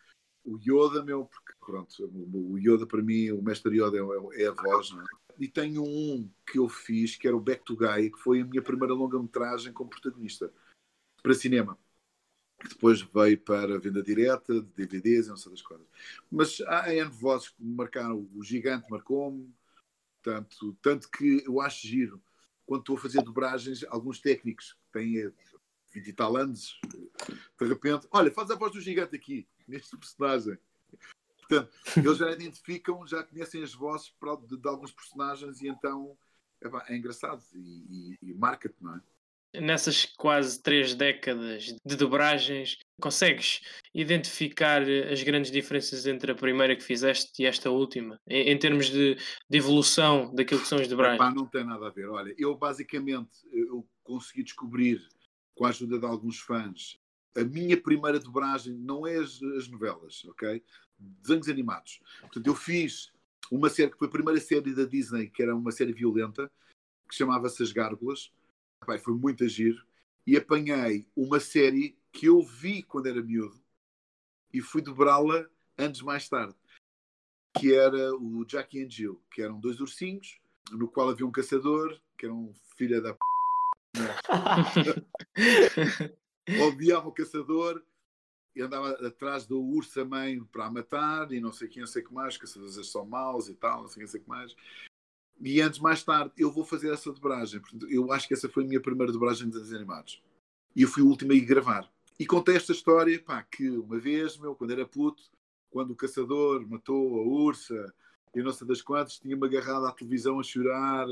o 0.44 0.58
Yoda, 0.58 1.04
meu, 1.04 1.26
porque 1.26 1.54
pronto, 1.60 2.12
o 2.34 2.58
Yoda 2.58 2.86
para 2.86 3.02
mim, 3.02 3.32
o 3.32 3.42
mestre 3.42 3.78
Yoda 3.78 3.98
é, 3.98 4.44
é 4.44 4.48
a 4.48 4.52
voz, 4.52 4.92
não 4.92 5.02
é? 5.02 5.06
E 5.40 5.48
tenho 5.48 5.84
um 5.84 6.30
que 6.46 6.60
eu 6.60 6.68
fiz, 6.70 7.16
que 7.16 7.28
era 7.28 7.36
o 7.36 7.42
Back 7.42 7.64
to 7.64 7.76
Guy, 7.76 8.12
que 8.12 8.20
foi 8.20 8.42
a 8.42 8.46
minha 8.46 8.62
primeira 8.62 8.94
longa-metragem 8.94 9.74
como 9.74 9.90
protagonista 9.90 10.54
para 11.22 11.34
cinema. 11.34 11.78
Que 12.60 12.70
depois 12.70 13.02
veio 13.02 13.40
para 13.40 13.80
venda 13.80 14.04
direta, 14.04 14.62
de 14.62 14.86
DVDs 14.86 15.28
não 15.28 15.38
sei 15.38 15.52
das 15.52 15.62
coisas. 15.62 15.88
Mas 16.30 16.62
há 16.62 16.94
N 16.94 17.10
vozes 17.10 17.50
que 17.50 17.64
me 17.64 17.74
marcaram. 17.74 18.30
O 18.36 18.44
Gigante 18.44 18.90
marcou-me. 18.92 19.52
Tanto, 20.22 20.78
tanto 20.80 21.10
que 21.10 21.44
eu 21.44 21.60
acho 21.60 21.88
giro, 21.88 22.22
quando 22.64 22.82
estou 22.82 22.96
a 22.96 23.00
fazer 23.00 23.24
dobragens, 23.24 23.84
alguns 23.86 24.20
técnicos 24.20 24.74
que 24.74 25.00
têm 25.00 25.34
20 25.92 26.08
e 26.08 26.14
tal 26.14 26.38
anos, 26.38 26.80
de 27.60 27.68
repente, 27.68 28.08
olha, 28.12 28.32
faz 28.32 28.52
a 28.52 28.56
voz 28.56 28.72
do 28.72 28.80
Gigante 28.80 29.16
aqui, 29.16 29.48
neste 29.68 29.98
personagem. 29.98 30.58
Portanto, 31.38 31.72
eles 31.98 32.18
já 32.18 32.32
identificam, 32.32 33.06
já 33.06 33.24
conhecem 33.24 33.62
as 33.62 33.74
vozes 33.74 34.14
de, 34.48 34.58
de 34.58 34.68
alguns 34.68 34.92
personagens 34.92 35.62
e 35.62 35.68
então 35.68 36.18
é, 36.62 36.94
é 36.94 36.98
engraçado 36.98 37.44
e, 37.54 38.18
e, 38.22 38.30
e 38.30 38.34
marca-te, 38.34 38.76
não 38.82 38.96
é? 38.96 39.02
Nessas 39.54 40.06
quase 40.06 40.62
três 40.64 40.96
décadas 40.96 41.76
de 41.86 41.96
dobragens, 41.98 42.78
consegues 43.02 43.60
identificar 43.94 44.82
as 44.82 45.22
grandes 45.24 45.52
diferenças 45.52 46.06
entre 46.06 46.32
a 46.32 46.36
primeira 46.36 46.74
que 46.74 46.82
fizeste 46.82 47.44
e 47.44 47.46
esta 47.46 47.70
última, 47.70 48.18
em, 48.26 48.50
em 48.50 48.58
termos 48.58 48.90
de, 48.90 49.16
de, 49.50 49.58
evolução 49.58 50.34
daquilo 50.34 50.62
que 50.62 50.68
são 50.68 50.78
as 50.78 50.88
dobragens? 50.88 51.20
Epá, 51.20 51.36
não 51.36 51.46
tem 51.46 51.66
nada 51.66 51.88
a 51.88 51.90
ver. 51.90 52.08
Olha, 52.08 52.34
eu 52.38 52.56
basicamente 52.56 53.30
eu 53.52 53.86
consegui 54.04 54.44
descobrir, 54.44 55.06
com 55.54 55.66
a 55.66 55.70
ajuda 55.70 56.00
de 56.00 56.06
alguns 56.06 56.40
fãs, 56.40 57.01
a 57.36 57.44
minha 57.44 57.82
primeira 57.82 58.20
dobragem 58.20 58.74
não 58.74 59.08
é 59.08 59.18
as, 59.18 59.42
as 59.58 59.68
novelas, 59.68 60.24
ok? 60.26 60.64
Desenhos 60.98 61.50
animados. 61.50 62.00
Portanto, 62.22 62.48
eu 62.48 62.56
fiz 62.56 63.12
uma 63.52 63.70
série 63.70 63.92
que 63.92 63.98
foi 63.98 64.08
a 64.08 64.12
primeira 64.12 64.40
série 64.40 64.74
da 64.74 64.86
Disney, 64.86 65.30
que 65.30 65.42
era 65.42 65.56
uma 65.56 65.72
série 65.72 65.94
violenta, 65.94 66.52
que 67.10 67.16
chamava-se 67.16 67.64
As 67.64 67.72
Gárgulas 67.72 68.32
Pai, 68.86 68.98
foi 68.98 69.14
muito 69.14 69.44
agir. 69.44 69.76
E 70.26 70.36
apanhei 70.36 71.08
uma 71.16 71.40
série 71.40 71.98
que 72.12 72.28
eu 72.28 72.42
vi 72.42 72.84
quando 72.84 73.08
era 73.08 73.22
miúdo 73.22 73.60
e 74.54 74.62
fui 74.62 74.82
dobrá-la 74.82 75.48
anos 75.78 76.02
mais 76.02 76.28
tarde, 76.28 76.56
que 77.58 77.74
era 77.74 78.14
o 78.16 78.46
Jackie 78.48 78.84
and 78.84 78.90
Jill, 78.90 79.22
que 79.32 79.42
eram 79.42 79.60
dois 79.60 79.80
ursinhos, 79.80 80.40
no 80.72 80.88
qual 80.88 81.10
havia 81.10 81.26
um 81.26 81.32
caçador, 81.32 82.00
que 82.18 82.26
era 82.26 82.34
um 82.34 82.54
filho 82.76 83.02
da 83.02 83.14
p... 83.14 83.20
odiava 86.68 87.08
o 87.08 87.12
caçador 87.12 87.84
e 88.56 88.62
andava 88.62 88.92
atrás 89.08 89.46
do 89.46 89.62
urso 89.62 90.06
mãe 90.06 90.44
para 90.44 90.66
a 90.66 90.72
matar 90.72 91.32
e 91.32 91.40
não 91.40 91.52
sei 91.52 91.68
quem, 91.68 91.82
não 91.82 91.88
sei 91.88 92.02
o 92.04 92.08
que 92.08 92.14
mais, 92.14 92.38
caçadores 92.38 92.92
são 92.92 93.06
maus 93.06 93.48
e 93.48 93.54
tal, 93.54 93.82
não 93.82 93.88
sei, 93.88 94.04
não 94.04 94.10
sei 94.10 94.20
o 94.20 94.24
que 94.24 94.30
mais. 94.30 94.56
E 95.40 95.60
antes, 95.60 95.80
mais 95.80 96.04
tarde, 96.04 96.32
eu 96.38 96.52
vou 96.52 96.64
fazer 96.64 96.94
essa 96.94 97.12
dobragem. 97.12 97.60
Portanto, 97.60 97.88
eu 97.90 98.12
acho 98.12 98.28
que 98.28 98.34
essa 98.34 98.48
foi 98.48 98.64
a 98.64 98.68
minha 98.68 98.82
primeira 98.82 99.12
dobragem 99.12 99.48
de 99.48 99.54
desenhos 99.54 99.74
animados. 99.74 100.22
E 100.76 100.84
eu 100.84 100.88
fui 100.88 101.02
o 101.02 101.08
último 101.08 101.32
a 101.32 101.36
ir 101.36 101.42
gravar. 101.42 101.92
E 102.20 102.26
contei 102.26 102.56
esta 102.56 102.72
história, 102.72 103.20
pá, 103.24 103.42
que 103.42 103.68
uma 103.70 103.98
vez, 103.98 104.38
meu, 104.38 104.54
quando 104.54 104.72
era 104.72 104.86
puto, 104.86 105.24
quando 105.72 105.92
o 105.92 105.96
caçador 105.96 106.68
matou 106.68 107.20
a 107.20 107.24
ursa 107.24 107.92
e 108.36 108.44
não 108.44 108.54
sei 108.54 108.68
das 108.68 108.82
quantas, 108.82 109.18
tinha-me 109.18 109.46
agarrado 109.48 109.86
à 109.88 109.92
televisão 109.92 110.40
a 110.40 110.44
chorar, 110.44 111.08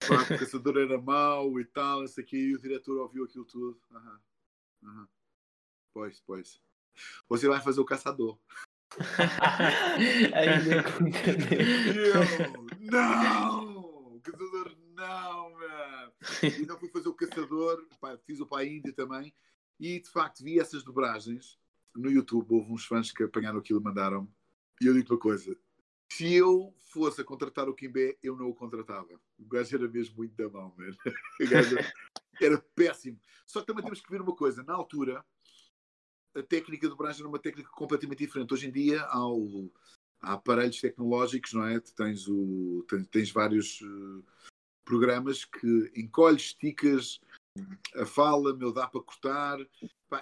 pá, 0.00 0.24
que 0.24 0.34
o 0.34 0.38
caçador 0.38 0.78
era 0.78 1.00
mau 1.00 1.60
e 1.60 1.64
tal, 1.64 2.00
não 2.00 2.08
sei 2.08 2.24
o 2.24 2.26
quê, 2.26 2.36
e 2.36 2.54
o 2.56 2.60
diretor 2.60 2.98
ouviu 2.98 3.24
aquilo 3.24 3.44
tudo. 3.44 3.80
Aham, 3.92 4.20
aham. 4.82 5.08
Pois, 5.92 6.20
pois. 6.26 6.60
Você 7.28 7.48
vai 7.48 7.60
fazer 7.60 7.80
o 7.80 7.84
caçador. 7.84 8.38
Ainda 10.34 10.82
com 10.82 11.06
eu, 11.94 12.80
não! 12.80 14.20
Caçador, 14.20 14.76
não, 14.94 15.52
man! 15.52 16.12
Então 16.60 16.78
fui 16.78 16.88
fazer 16.88 17.08
o 17.08 17.14
caçador, 17.14 17.86
fiz 18.26 18.40
o 18.40 18.46
pai 18.46 18.68
Índia 18.68 18.92
também, 18.92 19.32
e 19.78 20.00
de 20.00 20.10
facto 20.10 20.42
vi 20.42 20.58
essas 20.58 20.82
dobragens 20.82 21.58
no 21.94 22.10
YouTube. 22.10 22.54
Houve 22.54 22.72
uns 22.72 22.84
fãs 22.84 23.12
que 23.12 23.22
apanharam 23.22 23.58
aquilo 23.58 23.80
e 23.80 23.84
mandaram. 23.84 24.28
E 24.80 24.86
eu 24.86 24.94
digo 24.94 25.14
uma 25.14 25.20
coisa: 25.20 25.56
se 26.12 26.32
eu 26.34 26.74
fosse 26.90 27.20
a 27.20 27.24
contratar 27.24 27.68
o 27.68 27.74
Kimbé, 27.74 28.16
eu 28.22 28.36
não 28.36 28.48
o 28.48 28.54
contratava. 28.54 29.20
O 29.38 29.46
gajo 29.46 29.76
era 29.76 29.88
mesmo 29.88 30.16
muito 30.16 30.34
da 30.34 30.48
mão, 30.48 30.74
man. 30.76 30.90
O 31.40 31.48
gajo 31.48 31.76
era 32.40 32.58
péssimo. 32.74 33.18
Só 33.46 33.60
que 33.60 33.66
também 33.66 33.84
temos 33.84 34.00
que 34.00 34.10
ver 34.10 34.20
uma 34.20 34.34
coisa: 34.34 34.62
na 34.62 34.74
altura 34.74 35.24
a 36.34 36.42
técnica 36.42 36.86
de 36.86 36.90
dobragem 36.90 37.20
era 37.20 37.28
uma 37.28 37.38
técnica 37.38 37.70
completamente 37.70 38.18
diferente. 38.18 38.52
Hoje 38.54 38.68
em 38.68 38.72
dia 38.72 39.02
há, 39.04 39.26
o, 39.26 39.72
há 40.20 40.34
aparelhos 40.34 40.80
tecnológicos, 40.80 41.52
não 41.52 41.64
é? 41.64 41.80
Tens, 41.80 42.28
o, 42.28 42.84
tens, 42.88 43.06
tens 43.08 43.30
vários 43.30 43.80
uh, 43.80 44.24
programas 44.84 45.44
que 45.44 45.92
encolhes, 45.96 46.42
esticas 46.42 47.20
a 47.96 48.06
fala, 48.06 48.54
meu, 48.56 48.72
dá 48.72 48.86
para 48.86 49.00
cortar. 49.00 49.58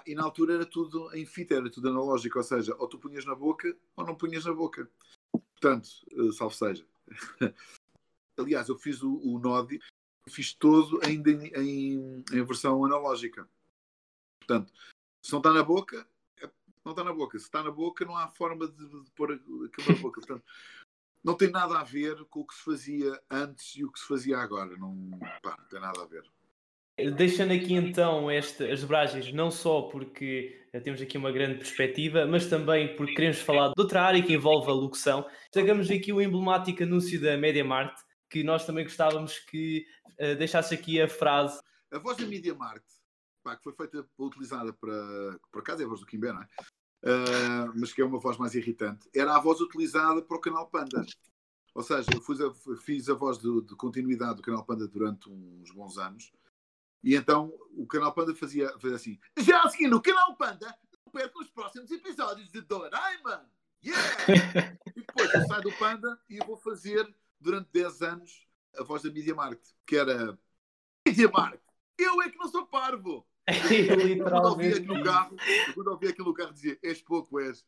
E 0.05 0.15
na 0.15 0.23
altura 0.23 0.55
era 0.55 0.65
tudo 0.65 1.13
em 1.15 1.25
fita, 1.25 1.55
era 1.55 1.69
tudo 1.69 1.89
analógico, 1.89 2.37
ou 2.37 2.43
seja, 2.43 2.75
ou 2.77 2.87
tu 2.87 2.99
punhas 2.99 3.25
na 3.25 3.35
boca 3.35 3.75
ou 3.95 4.05
não 4.05 4.15
punhas 4.15 4.45
na 4.45 4.53
boca. 4.53 4.89
Portanto, 5.59 5.89
uh, 6.13 6.31
salve 6.31 6.55
seja. 6.55 6.85
Aliás, 8.37 8.69
eu 8.69 8.77
fiz 8.77 9.03
o, 9.03 9.17
o 9.17 9.39
Nodi, 9.39 9.79
fiz 10.29 10.53
todo 10.53 10.99
ainda 11.03 11.29
em, 11.29 11.47
em, 11.55 12.23
em 12.31 12.43
versão 12.43 12.83
analógica. 12.85 13.47
Portanto, 14.39 14.71
se 15.21 15.31
não 15.31 15.39
está 15.39 15.51
na 15.51 15.63
boca, 15.63 16.07
é, 16.41 16.49
não 16.83 16.93
está 16.93 17.03
na 17.03 17.13
boca. 17.13 17.37
Se 17.37 17.45
está 17.45 17.61
na 17.61 17.71
boca, 17.71 18.05
não 18.05 18.15
há 18.15 18.27
forma 18.29 18.67
de, 18.67 18.87
de 18.87 19.11
pôr 19.11 19.33
aquilo 19.33 19.69
na 19.89 20.01
boca. 20.01 20.21
Portanto, 20.21 20.43
não 21.23 21.35
tem 21.35 21.51
nada 21.51 21.77
a 21.77 21.83
ver 21.83 22.23
com 22.25 22.39
o 22.41 22.47
que 22.47 22.55
se 22.55 22.63
fazia 22.63 23.21
antes 23.29 23.75
e 23.75 23.83
o 23.83 23.91
que 23.91 23.99
se 23.99 24.07
fazia 24.07 24.37
agora. 24.37 24.77
Não, 24.77 25.09
pá, 25.43 25.57
não 25.59 25.67
tem 25.67 25.79
nada 25.81 26.01
a 26.01 26.05
ver. 26.05 26.23
Deixando 27.15 27.53
aqui 27.53 27.73
então 27.73 28.31
este, 28.31 28.63
as 28.69 28.81
dobragens, 28.81 29.31
não 29.33 29.51
só 29.51 29.83
porque 29.83 30.65
temos 30.83 31.01
aqui 31.01 31.17
uma 31.17 31.31
grande 31.31 31.57
perspectiva, 31.57 32.25
mas 32.25 32.47
também 32.47 32.95
porque 32.95 33.13
queremos 33.13 33.39
falar 33.41 33.69
de 33.69 33.73
outra 33.77 34.03
área 34.03 34.21
que 34.21 34.33
envolve 34.33 34.69
a 34.69 34.73
locução. 34.73 35.25
Destacamos 35.53 35.89
aqui 35.89 36.13
o 36.13 36.21
emblemático 36.21 36.83
anúncio 36.83 37.19
da 37.19 37.37
MediaMart, 37.37 37.95
que 38.29 38.43
nós 38.43 38.65
também 38.65 38.83
gostávamos 38.83 39.39
que 39.39 39.85
uh, 40.19 40.35
deixasse 40.37 40.73
aqui 40.73 41.01
a 41.01 41.07
frase. 41.07 41.59
A 41.91 41.99
voz 41.99 42.17
da 42.17 42.25
MediaMart 42.25 42.83
pá, 43.49 43.55
que 43.55 43.63
foi 43.63 43.73
feita, 43.73 44.05
utilizada 44.17 44.73
para. 44.73 45.39
Por 45.51 45.59
acaso 45.59 45.81
é 45.81 45.85
a 45.85 45.87
voz 45.87 45.99
do 45.99 46.05
Kimbé, 46.05 46.31
não 46.31 46.41
é? 46.41 46.47
Uh, 47.01 47.71
mas 47.75 47.93
que 47.93 48.01
é 48.01 48.05
uma 48.05 48.19
voz 48.19 48.37
mais 48.37 48.53
irritante, 48.55 49.09
era 49.15 49.35
a 49.35 49.39
voz 49.39 49.61
utilizada 49.61 50.21
para 50.21 50.37
o 50.37 50.41
canal 50.41 50.67
Panda. 50.69 51.05
Ou 51.73 51.83
seja, 51.83 52.09
eu 52.13 52.21
fiz 52.21 52.41
a, 52.41 52.53
fiz 52.83 53.09
a 53.09 53.13
voz 53.13 53.37
de, 53.37 53.61
de, 53.61 53.75
continuidade 53.75 54.35
do 54.35 54.41
canal 54.41 54.65
Panda 54.65 54.87
durante 54.87 55.29
uns 55.29 55.71
bons 55.71 55.97
anos. 55.97 56.31
E 57.03 57.15
então 57.15 57.53
o 57.71 57.87
canal 57.87 58.13
Panda 58.13 58.35
fazia, 58.35 58.69
fazia 58.79 58.95
assim: 58.95 59.19
Já 59.37 59.63
a 59.63 59.69
seguir 59.69 59.87
no 59.87 60.01
canal 60.01 60.35
Panda, 60.35 60.77
não 61.05 61.11
percam 61.11 61.41
os 61.41 61.49
próximos 61.49 61.89
episódios 61.91 62.49
de 62.51 62.61
Doraemon! 62.61 63.45
Yeah! 63.83 64.77
e 64.95 65.01
depois 65.01 65.33
eu 65.33 65.47
saio 65.47 65.63
do 65.63 65.71
Panda 65.73 66.19
e 66.29 66.37
vou 66.45 66.57
fazer 66.57 67.07
durante 67.39 67.69
10 67.71 68.01
anos 68.01 68.47
a 68.77 68.83
voz 68.83 69.01
da 69.01 69.11
Media 69.11 69.33
Market, 69.33 69.65
que 69.85 69.95
era 69.95 70.37
Media 71.07 71.29
Market, 71.29 71.61
eu 71.97 72.21
é 72.21 72.29
que 72.29 72.37
não 72.37 72.47
sou 72.47 72.65
parvo! 72.67 73.28
Quando 74.23 74.45
ouvi 74.45 74.67
aqui 74.67 74.87
no 74.87 75.03
carro, 75.03 75.35
quando 75.73 75.87
ouvi 75.91 76.13
carro 76.33 76.53
dizia, 76.53 76.77
és 76.83 77.01
pouco, 77.01 77.39
és. 77.39 77.65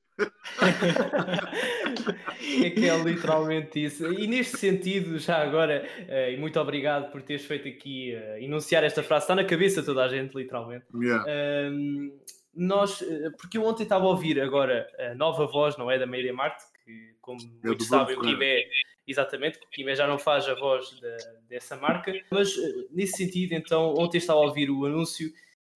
é 2.64 2.70
que 2.70 2.88
é 2.88 2.98
literalmente 2.98 3.84
isso. 3.84 4.12
E 4.14 4.28
neste 4.28 4.58
sentido, 4.58 5.18
já 5.18 5.42
agora, 5.42 5.88
uh, 6.08 6.32
e 6.32 6.38
muito 6.38 6.60
obrigado 6.60 7.12
por 7.12 7.22
teres 7.22 7.46
feito 7.46 7.68
aqui 7.68 8.16
uh, 8.16 8.38
enunciar 8.38 8.84
esta 8.84 9.02
frase, 9.02 9.24
está 9.24 9.36
na 9.36 9.46
cabeça 9.46 9.84
toda 9.84 10.04
a 10.04 10.08
gente, 10.08 10.36
literalmente. 10.36 10.86
Yeah. 10.94 11.26
Uh, 11.26 12.20
nós, 12.54 13.02
eh, 13.02 13.30
porque 13.40 13.58
eu 13.58 13.64
ontem 13.64 13.84
estava 13.84 14.04
a 14.04 14.10
ouvir 14.10 14.42
agora 14.42 14.86
a 15.00 15.16
nova 15.16 15.48
voz, 15.48 15.78
não 15.78 15.90
é? 15.90 15.98
Da 15.98 16.06
Meira 16.06 16.34
Marte, 16.34 16.66
que, 16.84 17.16
como 17.22 17.40
é 17.64 17.68
muitos 17.68 17.88
sabem, 17.88 18.18
o 18.18 18.22
Kimé, 18.22 18.66
exatamente, 19.08 19.58
o 19.58 19.70
Kimé 19.70 19.96
já 19.96 20.06
não 20.06 20.20
faz 20.20 20.50
a 20.50 20.56
voz 20.56 20.90
de, 20.90 21.16
dessa 21.48 21.78
marca, 21.78 22.12
mas 22.30 22.54
nesse 22.92 23.14
sentido, 23.14 23.54
então, 23.54 23.94
ontem 23.98 24.18
estava 24.18 24.42
a 24.42 24.44
ouvir 24.44 24.70
o 24.70 24.86
anúncio 24.86 25.32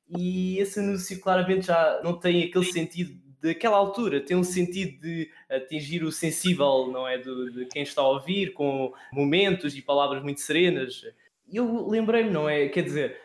e 0.09 0.59
esse 0.59 0.79
anúncio 0.79 1.19
claramente 1.19 1.67
já 1.67 2.01
não 2.03 2.17
tem 2.17 2.43
aquele 2.43 2.65
sentido 2.65 3.19
daquela 3.41 3.77
altura, 3.77 4.21
tem 4.21 4.35
um 4.35 4.43
sentido 4.43 4.99
de 5.01 5.29
atingir 5.49 6.03
o 6.03 6.11
sensível, 6.11 6.89
não 6.91 7.07
é? 7.07 7.17
De, 7.17 7.51
de 7.51 7.65
quem 7.65 7.83
está 7.83 8.01
a 8.01 8.07
ouvir, 8.07 8.53
com 8.53 8.93
momentos 9.11 9.75
e 9.75 9.81
palavras 9.81 10.23
muito 10.23 10.41
serenas. 10.41 11.03
Eu 11.51 11.87
lembrei-me, 11.87 12.31
não 12.31 12.49
é? 12.49 12.67
Quer 12.69 12.83
dizer, 12.83 13.21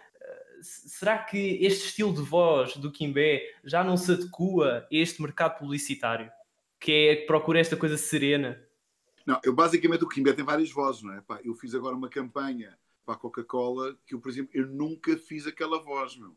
será 0.63 1.19
que 1.19 1.59
este 1.63 1.87
estilo 1.87 2.13
de 2.13 2.23
voz 2.23 2.77
do 2.77 2.91
Kimbé 2.91 3.55
já 3.65 3.83
não 3.83 3.97
se 3.97 4.13
adequa 4.13 4.79
a 4.79 4.87
este 4.91 5.23
mercado 5.23 5.59
publicitário? 5.59 6.31
Que 6.79 6.93
é 6.93 7.17
que 7.17 7.27
procura 7.27 7.61
esta 7.61 7.77
coisa 7.77 7.97
serena? 7.97 8.63
Não, 9.27 9.41
eu 9.45 9.55
basicamente 9.55 10.05
o 10.05 10.09
Kimbé 10.09 10.33
tem 10.33 10.45
várias 10.45 10.71
vozes, 10.71 11.03
não 11.03 11.15
é? 11.15 11.23
eu 11.45 11.55
fiz 11.55 11.75
agora 11.75 11.95
uma 11.95 12.09
campanha 12.09 12.77
para 13.05 13.15
a 13.15 13.19
Coca-Cola 13.19 13.97
que 14.07 14.15
eu, 14.15 14.21
por 14.21 14.31
exemplo, 14.31 14.51
eu 14.55 14.67
nunca 14.67 15.17
fiz 15.17 15.47
aquela 15.47 15.83
voz, 15.83 16.17
meu. 16.17 16.37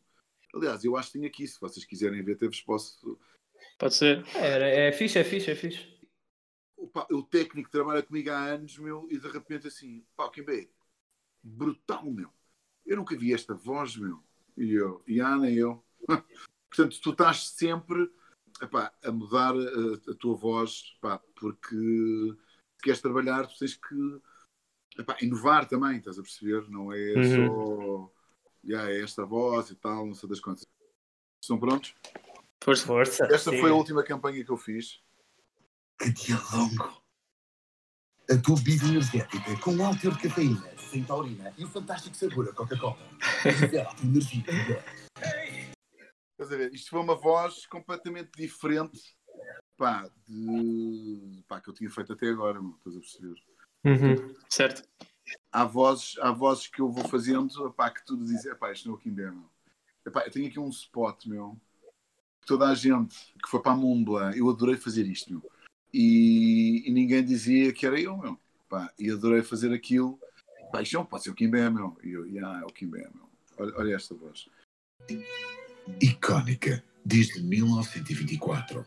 Aliás, 0.53 0.83
eu 0.83 0.95
acho 0.95 1.11
que 1.11 1.13
tenho 1.13 1.27
aqui, 1.27 1.47
se 1.47 1.59
vocês 1.59 1.85
quiserem 1.85 2.23
ver, 2.23 2.35
até 2.35 2.45
vos 2.45 2.61
posso. 2.61 3.19
Pode 3.77 3.95
ser. 3.95 4.23
É, 4.35 4.89
é 4.89 4.91
fixe, 4.91 5.17
é 5.17 5.23
fixe, 5.23 5.49
é 5.49 5.55
fixe. 5.55 5.91
Opa, 6.77 7.07
o 7.11 7.23
técnico 7.23 7.71
trabalha 7.71 8.03
comigo 8.03 8.29
há 8.29 8.37
anos, 8.37 8.77
meu, 8.77 9.07
e 9.09 9.17
de 9.17 9.27
repente 9.27 9.67
assim, 9.67 10.05
pá, 10.15 10.29
quem 10.29 10.43
bem? 10.43 10.69
Brutal, 11.41 12.05
meu. 12.05 12.29
Eu 12.85 12.97
nunca 12.97 13.17
vi 13.17 13.33
esta 13.33 13.55
voz, 13.55 13.95
meu. 13.95 14.21
E 14.55 14.73
eu, 14.73 15.03
e 15.07 15.19
a 15.19 15.27
Ana 15.27 15.49
e 15.49 15.57
eu. 15.57 15.83
Portanto, 16.69 17.01
tu 17.01 17.11
estás 17.11 17.47
sempre 17.49 18.11
epá, 18.61 18.93
a 19.03 19.11
mudar 19.11 19.55
a, 19.55 20.11
a 20.11 20.15
tua 20.15 20.35
voz, 20.35 20.93
epá, 20.97 21.19
porque 21.35 21.75
se 21.75 22.83
queres 22.83 23.01
trabalhar, 23.01 23.47
tu 23.47 23.57
tens 23.57 23.75
que 23.75 24.21
epá, 24.99 25.17
inovar 25.21 25.67
também, 25.67 25.97
estás 25.97 26.19
a 26.19 26.21
perceber? 26.21 26.69
Não 26.69 26.91
é 26.91 27.15
Uhum. 27.15 27.23
só 27.23 28.12
yeah, 28.63 28.91
é 28.91 29.01
esta 29.01 29.25
voz 29.25 29.69
e 29.69 29.75
tal, 29.75 30.05
não 30.05 30.13
sei 30.13 30.29
das 30.29 30.39
quantas. 30.39 30.65
Estão 31.41 31.59
prontos? 31.59 31.93
Força. 32.63 32.85
Força. 32.85 33.25
Esta 33.25 33.51
sim. 33.51 33.59
foi 33.59 33.69
a 33.69 33.75
última 33.75 34.03
campanha 34.03 34.43
que 34.43 34.51
eu 34.51 34.57
fiz. 34.57 35.01
Que 35.99 36.11
dia 36.11 36.37
longo! 36.53 37.03
A 38.29 38.37
tua 38.37 38.55
bebida 38.55 38.85
energética 38.85 39.59
com 39.59 39.85
alto 39.85 39.99
teor 39.99 40.15
de 40.15 40.29
cafeína, 40.29 40.77
sem 40.77 41.03
taurina 41.03 41.53
e 41.57 41.65
o 41.65 41.67
fantástico 41.67 42.15
sabor 42.15 42.49
a 42.49 42.53
Coca-Cola. 42.53 42.97
Energia. 44.01 44.45
Estás 46.31 46.51
a 46.51 46.55
ver? 46.55 46.73
Isto 46.73 46.89
foi 46.89 47.01
uma 47.01 47.15
voz 47.15 47.65
completamente 47.65 48.31
diferente 48.37 49.17
pá, 49.77 50.09
de, 50.25 51.43
pá, 51.47 51.59
que 51.59 51.69
eu 51.69 51.73
tinha 51.73 51.89
feito 51.89 52.13
até 52.13 52.29
agora, 52.29 52.61
meu, 52.61 52.75
estás 52.77 52.95
a 52.95 52.99
perceber? 52.99 53.35
Uhum. 53.85 54.35
Certo. 54.49 54.87
Há 55.51 55.65
vozes, 55.65 56.17
há 56.19 56.31
vozes 56.31 56.67
que 56.67 56.79
eu 56.79 56.89
vou 56.89 57.07
fazendo 57.07 57.71
pá, 57.71 57.89
que 57.89 58.05
tu 58.05 58.17
dizes, 58.17 58.45
epá, 58.45 58.71
isto 58.71 58.89
não 58.89 58.99
é 59.03 59.09
o 59.09 59.33
meu. 59.33 59.49
Epá, 60.05 60.23
eu 60.25 60.31
tenho 60.31 60.47
aqui 60.47 60.59
um 60.59 60.69
spot, 60.69 61.25
meu, 61.25 61.57
que 62.41 62.47
toda 62.47 62.67
a 62.67 62.75
gente 62.75 63.15
que 63.41 63.49
foi 63.49 63.61
para 63.61 63.71
a 63.71 63.75
Mumbla, 63.75 64.35
eu 64.35 64.49
adorei 64.49 64.75
fazer 64.75 65.07
isto, 65.07 65.31
meu. 65.31 65.51
E, 65.93 66.83
e 66.87 66.91
ninguém 66.91 67.23
dizia 67.23 67.71
que 67.71 67.85
era 67.85 67.99
eu, 67.99 68.17
meu. 68.17 68.39
Pá, 68.67 68.91
e 68.97 69.11
adorei 69.11 69.43
fazer 69.43 69.71
aquilo. 69.71 70.19
Pá, 70.71 70.81
isto 70.81 70.93
não 70.93 71.05
pode 71.05 71.23
ser 71.23 71.29
o 71.29 71.35
Kimbé, 71.35 71.69
meu. 71.69 71.97
E 72.03 72.11
eu, 72.11 72.25
yeah, 72.25 72.61
é 72.61 72.65
o 72.65 72.73
Kimbé, 72.73 73.07
meu. 73.13 73.29
Olha, 73.57 73.73
olha 73.77 73.95
esta 73.95 74.15
voz. 74.15 74.49
Icónica 76.01 76.83
desde 77.05 77.41
1924. 77.43 78.85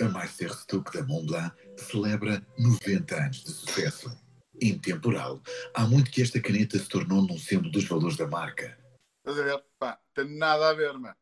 A 0.00 0.08
Meister 0.10 0.52
Stuck 0.54 0.92
da 0.92 1.04
Mont 1.06 1.26
Blanc 1.26 1.54
celebra 1.76 2.46
90 2.58 3.16
anos 3.16 3.44
de 3.44 3.50
sucesso. 3.50 4.25
Intemporal, 4.60 5.40
há 5.74 5.86
muito 5.86 6.10
que 6.10 6.22
esta 6.22 6.40
caneta 6.40 6.78
se 6.78 6.88
tornou 6.88 7.22
num 7.22 7.38
símbolo 7.38 7.70
dos 7.70 7.84
valores 7.84 8.16
da 8.16 8.26
marca. 8.26 8.78
Estás 9.18 9.38
a 9.38 9.42
ver? 9.44 9.64
Pá, 9.78 10.00
tem 10.14 10.36
nada 10.36 10.70
a 10.70 10.74
ver, 10.74 10.92
mano. 10.94 11.14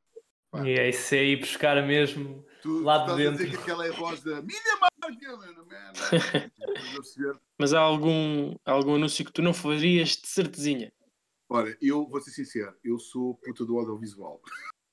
Pá. 0.51 0.65
E 0.67 0.79
é 0.79 0.89
isso 0.91 1.15
aí, 1.15 1.37
buscar 1.37 1.85
mesmo. 1.85 2.45
Tu, 2.63 2.81
Lá 2.83 2.99
de 2.99 3.03
estás 3.05 3.21
a 3.21 3.23
dentro. 3.23 3.45
dizer 3.45 3.51
que 3.57 3.63
aquela 3.63 3.87
é 3.87 3.91
a 3.91 3.93
voz 3.93 4.23
da 4.23 4.41
minha 4.43 4.79
marca, 4.81 5.37
mano, 5.37 5.67
man. 5.67 5.93
Estás 5.95 6.89
a 6.89 6.93
perceber? 6.95 7.41
Mas 7.59 7.75
há 7.75 7.81
algum, 7.81 8.55
algum 8.65 8.95
anúncio 8.95 9.25
que 9.25 9.33
tu 9.33 9.43
não 9.43 9.53
farias 9.53 10.11
de 10.11 10.29
certezinha? 10.29 10.93
Olha, 11.49 11.77
eu 11.81 12.07
vou 12.09 12.21
ser 12.21 12.31
sincero, 12.31 12.75
eu 12.83 12.99
sou 12.99 13.35
puta 13.37 13.65
do 13.65 13.79
audiovisual. 13.79 14.41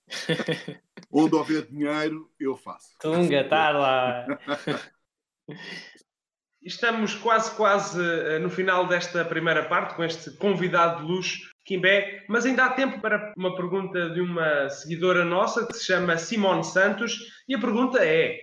Onde 1.11 1.35
houver 1.35 1.65
dinheiro, 1.67 2.29
eu 2.39 2.57
faço. 2.57 2.89
Tunga, 2.99 3.47
tá 3.47 3.69
lá. 3.71 4.25
Estamos 6.61 7.15
quase, 7.15 7.55
quase 7.55 7.99
eh, 8.01 8.37
no 8.39 8.49
final 8.49 8.87
desta 8.87 9.25
primeira 9.25 9.67
parte 9.67 9.95
com 9.95 10.03
este 10.03 10.29
convidado 10.37 11.01
de 11.01 11.11
luxo, 11.11 11.49
Kimbé, 11.65 12.23
mas 12.27 12.45
ainda 12.45 12.65
há 12.65 12.69
tempo 12.73 12.99
para 13.01 13.33
uma 13.35 13.55
pergunta 13.55 14.09
de 14.11 14.21
uma 14.21 14.69
seguidora 14.69 15.23
nossa 15.25 15.65
que 15.65 15.73
se 15.73 15.85
chama 15.85 16.17
Simone 16.17 16.63
Santos 16.63 17.17
e 17.47 17.55
a 17.55 17.59
pergunta 17.59 18.03
é: 18.05 18.39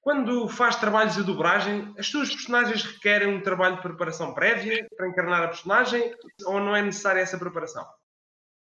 quando 0.00 0.46
faz 0.48 0.76
trabalhos 0.76 1.14
de 1.14 1.22
dobragem, 1.22 1.94
as 1.98 2.10
tuas 2.10 2.28
personagens 2.30 2.82
requerem 2.82 3.28
um 3.28 3.42
trabalho 3.42 3.76
de 3.76 3.82
preparação 3.82 4.34
prévia 4.34 4.86
para 4.96 5.08
encarnar 5.08 5.42
a 5.42 5.48
personagem 5.48 6.14
ou 6.44 6.60
não 6.60 6.76
é 6.76 6.82
necessária 6.82 7.20
essa 7.20 7.38
preparação? 7.38 7.86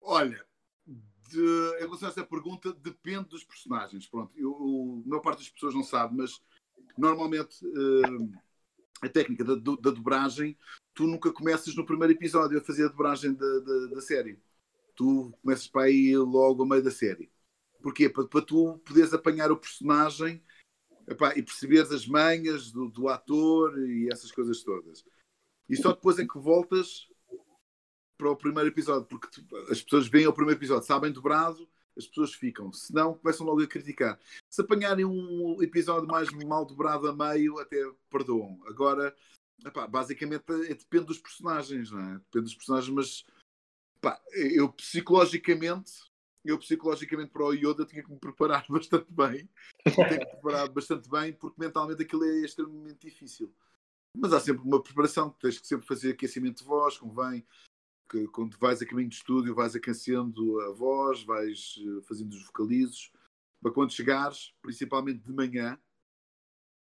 Olha, 0.01 0.43
de, 0.85 1.39
em 1.79 1.81
relação 1.85 2.07
a 2.07 2.11
essa 2.11 2.23
pergunta, 2.23 2.71
depende 2.73 3.29
dos 3.29 3.43
personagens. 3.43 4.07
Pronto, 4.07 4.31
eu, 4.35 4.49
eu- 4.51 5.03
a 5.05 5.09
maior 5.09 5.21
parte 5.21 5.39
das 5.39 5.49
pessoas 5.49 5.73
não 5.73 5.83
sabe, 5.83 6.15
mas 6.17 6.39
normalmente 6.97 7.57
eh, 7.65 8.44
a 9.01 9.09
técnica 9.09 9.43
da, 9.43 9.55
da 9.55 9.91
dobragem, 9.91 10.57
tu 10.93 11.05
nunca 11.05 11.31
começas 11.31 11.75
no 11.75 11.85
primeiro 11.85 12.13
episódio 12.13 12.57
a 12.57 12.61
fazer 12.61 12.85
a 12.85 12.89
dobragem 12.89 13.33
da, 13.33 13.59
da, 13.59 13.87
da 13.87 14.01
série. 14.01 14.39
Tu 14.95 15.33
começas 15.41 15.67
para 15.67 15.83
aí 15.83 16.15
logo 16.17 16.63
ao 16.63 16.67
meio 16.67 16.83
da 16.83 16.91
série. 16.91 17.29
Porquê? 17.81 18.09
Para, 18.09 18.27
para 18.27 18.41
tu 18.41 18.79
poderes 18.79 19.13
apanhar 19.13 19.51
o 19.51 19.57
personagem 19.57 20.41
epá, 21.07 21.33
e 21.35 21.43
perceberes 21.43 21.91
as 21.91 22.07
manhas 22.07 22.71
do, 22.71 22.89
do 22.89 23.09
ator 23.09 23.77
e 23.87 24.09
essas 24.11 24.31
coisas 24.31 24.63
todas. 24.63 25.03
E 25.69 25.75
só 25.75 25.91
depois 25.91 26.17
é 26.19 26.25
que 26.25 26.39
voltas 26.39 27.07
para 28.17 28.31
o 28.31 28.35
primeiro 28.35 28.69
episódio, 28.69 29.05
porque 29.07 29.27
tu- 29.27 29.57
as 29.69 29.81
pessoas 29.81 30.07
veem 30.07 30.27
o 30.27 30.33
primeiro 30.33 30.57
episódio, 30.57 30.87
sabem 30.87 31.11
dobrado, 31.11 31.67
as 31.97 32.07
pessoas 32.07 32.33
ficam. 32.33 32.71
Se 32.71 32.93
não, 32.93 33.13
começam 33.15 33.45
logo 33.45 33.61
a 33.61 33.67
criticar. 33.67 34.19
Se 34.49 34.61
apanharem 34.61 35.05
um 35.05 35.61
episódio 35.61 36.07
mais 36.07 36.29
mal 36.31 36.65
dobrado 36.65 37.07
a 37.07 37.15
meio, 37.15 37.59
até 37.59 37.77
perdoam. 38.09 38.59
Agora, 38.67 39.15
epá, 39.65 39.87
basicamente 39.87 40.43
é- 40.49 40.73
depende 40.73 41.05
dos 41.05 41.19
personagens, 41.19 41.91
não 41.91 41.99
é? 41.99 42.13
Depende 42.15 42.45
dos 42.45 42.55
personagens, 42.55 42.93
mas 42.93 43.25
epá, 43.97 44.21
eu 44.33 44.71
psicologicamente, 44.73 45.91
eu 46.43 46.59
psicologicamente 46.59 47.31
para 47.31 47.45
o 47.45 47.53
Yoda 47.53 47.85
tinha 47.85 48.03
que 48.03 48.11
me 48.11 48.19
preparar 48.19 48.65
bastante 48.69 49.11
bem. 49.11 49.49
Tenho 49.83 50.07
que 50.07 50.25
me 50.25 50.25
preparar 50.25 50.69
bastante 50.69 51.09
bem, 51.09 51.33
porque 51.33 51.59
mentalmente 51.59 52.01
aquilo 52.01 52.25
é 52.25 52.41
extremamente 52.41 53.07
difícil. 53.07 53.53
Mas 54.17 54.31
há 54.31 54.39
sempre 54.39 54.63
uma 54.63 54.81
preparação, 54.81 55.29
tens 55.29 55.59
que 55.59 55.67
sempre 55.67 55.85
fazer 55.85 56.11
aquecimento 56.11 56.59
de 56.59 56.63
voz, 56.63 56.97
convém 56.97 57.45
que 58.09 58.27
quando 58.27 58.57
vais 58.57 58.81
a 58.81 58.85
caminho 58.85 59.09
de 59.09 59.15
estúdio 59.15 59.55
vais 59.55 59.75
aquecendo 59.75 60.59
a 60.61 60.71
voz, 60.71 61.23
vais 61.23 61.75
eh, 61.79 62.01
fazendo 62.03 62.33
os 62.33 62.43
vocalizos, 62.45 63.11
para 63.61 63.71
quando 63.71 63.91
chegares, 63.93 64.53
principalmente 64.61 65.19
de 65.23 65.33
manhã, 65.33 65.77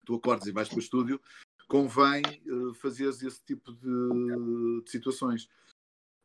tu 0.05 0.15
acordas 0.17 0.47
e 0.47 0.53
vais 0.53 0.69
para 0.69 0.77
o 0.77 0.81
estúdio, 0.81 1.21
convém 1.67 2.23
eh, 2.27 2.75
fazeres 2.75 3.23
esse 3.23 3.43
tipo 3.45 3.73
de, 3.73 4.83
de 4.85 4.91
situações. 4.91 5.49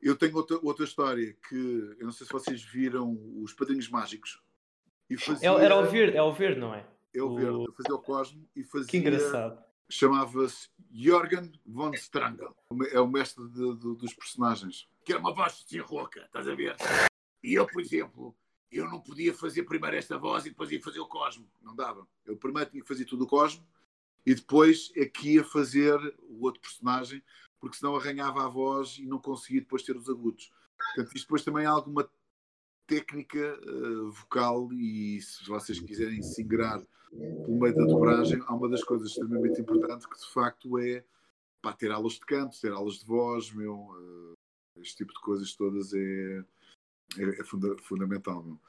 Eu 0.02 0.16
tenho 0.16 0.36
outra, 0.36 0.58
outra 0.64 0.86
história 0.86 1.34
que 1.48 1.56
eu 2.00 2.06
não 2.06 2.12
sei 2.12 2.26
se 2.28 2.32
vocês 2.34 2.62
viram 2.64 3.18
os 3.42 3.54
Padrinhos 3.54 3.90
Mágicos. 3.90 4.42
E 5.10 5.16
É, 5.16 5.18
fazia, 5.18 5.50
era 5.52 5.76
o 5.78 5.86
verde, 5.90 6.16
é 6.18 6.22
o 6.22 6.32
verde, 6.34 6.60
não 6.60 6.74
é? 6.74 6.86
é 7.14 7.22
o 7.24 7.28
o- 7.32 7.36
verde, 7.36 7.64
eu 7.66 7.74
fazia 7.74 7.96
o 7.96 8.00
Cosmo 8.00 8.48
e 8.56 8.64
fazia 8.64 8.88
Que 8.88 8.98
engraçado. 8.98 9.64
Chamava-se 9.90 10.70
Jorgen 10.92 11.52
von 11.66 11.92
Strangel. 11.94 12.56
É 12.92 13.00
o 13.00 13.08
mestre 13.08 13.48
de- 13.50 13.76
de- 13.76 13.96
dos 13.96 14.14
personagens. 14.14 14.88
Que 15.04 15.14
era 15.14 15.22
uma 15.22 15.34
voz 15.34 15.64
assim 15.66 15.80
rouca, 15.80 16.22
estás 16.22 16.48
a 16.48 16.56
ver? 16.56 16.76
E 17.44 17.54
eu, 17.56 17.66
por 17.66 17.82
exemplo, 17.82 18.36
eu 18.72 18.88
não 18.90 19.02
podia 19.02 19.34
fazer 19.34 19.64
primeiro 19.64 19.96
esta 19.96 20.18
voz 20.18 20.46
e 20.46 20.50
depois 20.50 20.72
ia 20.72 20.82
fazer 20.82 21.00
o 21.00 21.08
Cosmo. 21.08 21.50
Não 21.62 21.76
dava. 21.76 22.08
Eu 22.26 22.38
primeiro 22.38 22.70
tinha 22.70 22.82
que 22.82 22.88
fazer 22.88 23.06
tudo 23.06 23.24
o 23.24 23.28
Cosmo 23.28 23.66
e 24.26 24.36
depois 24.36 24.92
é 24.96 25.06
que 25.06 25.36
ia 25.36 25.44
fazer 25.44 25.98
o 26.22 26.44
outro 26.46 26.62
personagem, 26.62 27.24
porque 27.60 27.78
senão 27.78 27.96
arranhava 27.96 28.46
a 28.46 28.50
voz 28.50 28.98
e 29.00 29.06
não 29.06 29.20
conseguia 29.20 29.62
depois 29.62 29.82
ter 29.84 29.96
os 29.98 30.10
agudos. 30.10 30.52
Portanto, 30.78 31.16
isto 31.16 31.26
depois 31.26 31.44
também 31.44 31.66
há 31.66 31.72
alguma 31.72 32.10
técnica 32.94 33.38
eh, 33.40 34.10
vocal 34.12 34.74
e 34.74 35.22
se 35.22 35.46
vocês 35.48 35.80
quiserem 35.80 36.22
se 36.24 36.42
ingrar 36.42 36.82
pelo 37.12 37.60
meio 37.60 37.76
da 37.76 37.86
dobragem, 37.86 38.42
há 38.48 38.54
uma 38.54 38.68
das 38.70 38.84
coisas 38.84 39.10
extremamente 39.10 39.62
importantes 39.62 40.06
que 40.08 40.20
de 40.20 40.34
facto 40.34 40.78
é 40.80 41.04
pá, 41.62 41.72
ter 41.72 41.92
aulas 41.92 42.14
de 42.14 42.22
canto, 42.22 42.60
ter 42.60 42.72
aulas 42.72 42.96
de 43.00 43.06
voz, 43.06 43.52
meu, 43.54 43.88
eh, 44.76 44.82
este 44.82 44.98
tipo 44.98 45.14
de 45.14 45.20
coisas 45.22 45.54
todas 45.56 45.94
é, 45.94 46.44
é, 47.18 47.42
é 47.42 47.44
funda- 47.44 47.76
fundamental. 47.84 48.44
Meu. 48.44 48.60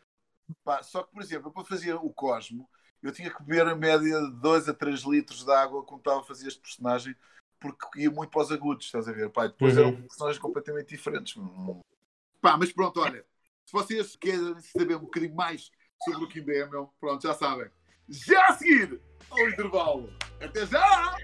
Pá, 0.65 0.83
só 0.83 1.03
que, 1.03 1.13
por 1.13 1.23
exemplo, 1.23 1.51
para 1.53 1.65
fazer 1.65 1.95
o 1.95 2.11
Cosmo, 2.11 2.69
eu 3.03 3.13
tinha 3.13 3.31
que 3.33 3.43
beber 3.43 3.67
a 3.67 3.75
média 3.75 4.21
de 4.21 4.33
2 4.41 4.69
a 4.69 4.75
3 4.75 5.01
litros 5.01 5.45
de 5.45 5.51
água 5.53 5.83
quando 5.83 6.01
estava 6.01 6.21
a 6.21 6.25
fazer 6.25 6.49
este 6.49 6.61
personagem, 6.61 7.15
porque 7.59 8.01
ia 8.01 8.11
muito 8.11 8.31
para 8.31 8.43
os 8.43 8.53
agudos, 8.53 8.87
estás 8.87 9.09
a 9.09 9.13
ver? 9.13 9.31
Pá, 9.31 9.47
depois 9.47 9.77
Uhum. 9.77 9.83
eram 9.89 10.03
personagens 10.03 10.39
completamente 10.39 10.89
diferentes. 10.89 11.37
meu. 11.37 11.81
Pá, 12.41 12.57
mas 12.57 12.73
pronto, 12.73 13.01
olha, 13.01 13.25
se 13.71 13.73
vocês 13.73 14.17
querem 14.17 14.61
saber 14.61 14.97
um 14.97 15.01
bocadinho 15.01 15.35
mais 15.37 15.71
sobre 16.03 16.25
o 16.25 16.29
Kimbé, 16.29 16.67
meu, 16.67 16.93
pronto, 16.99 17.23
já 17.23 17.35
sabem. 17.35 17.71
Já 18.09 18.49
a 18.49 18.55
seguir 18.55 19.01
ao 19.31 19.49
intervalo. 19.49 20.13
Até 20.41 20.67
já! 20.67 21.17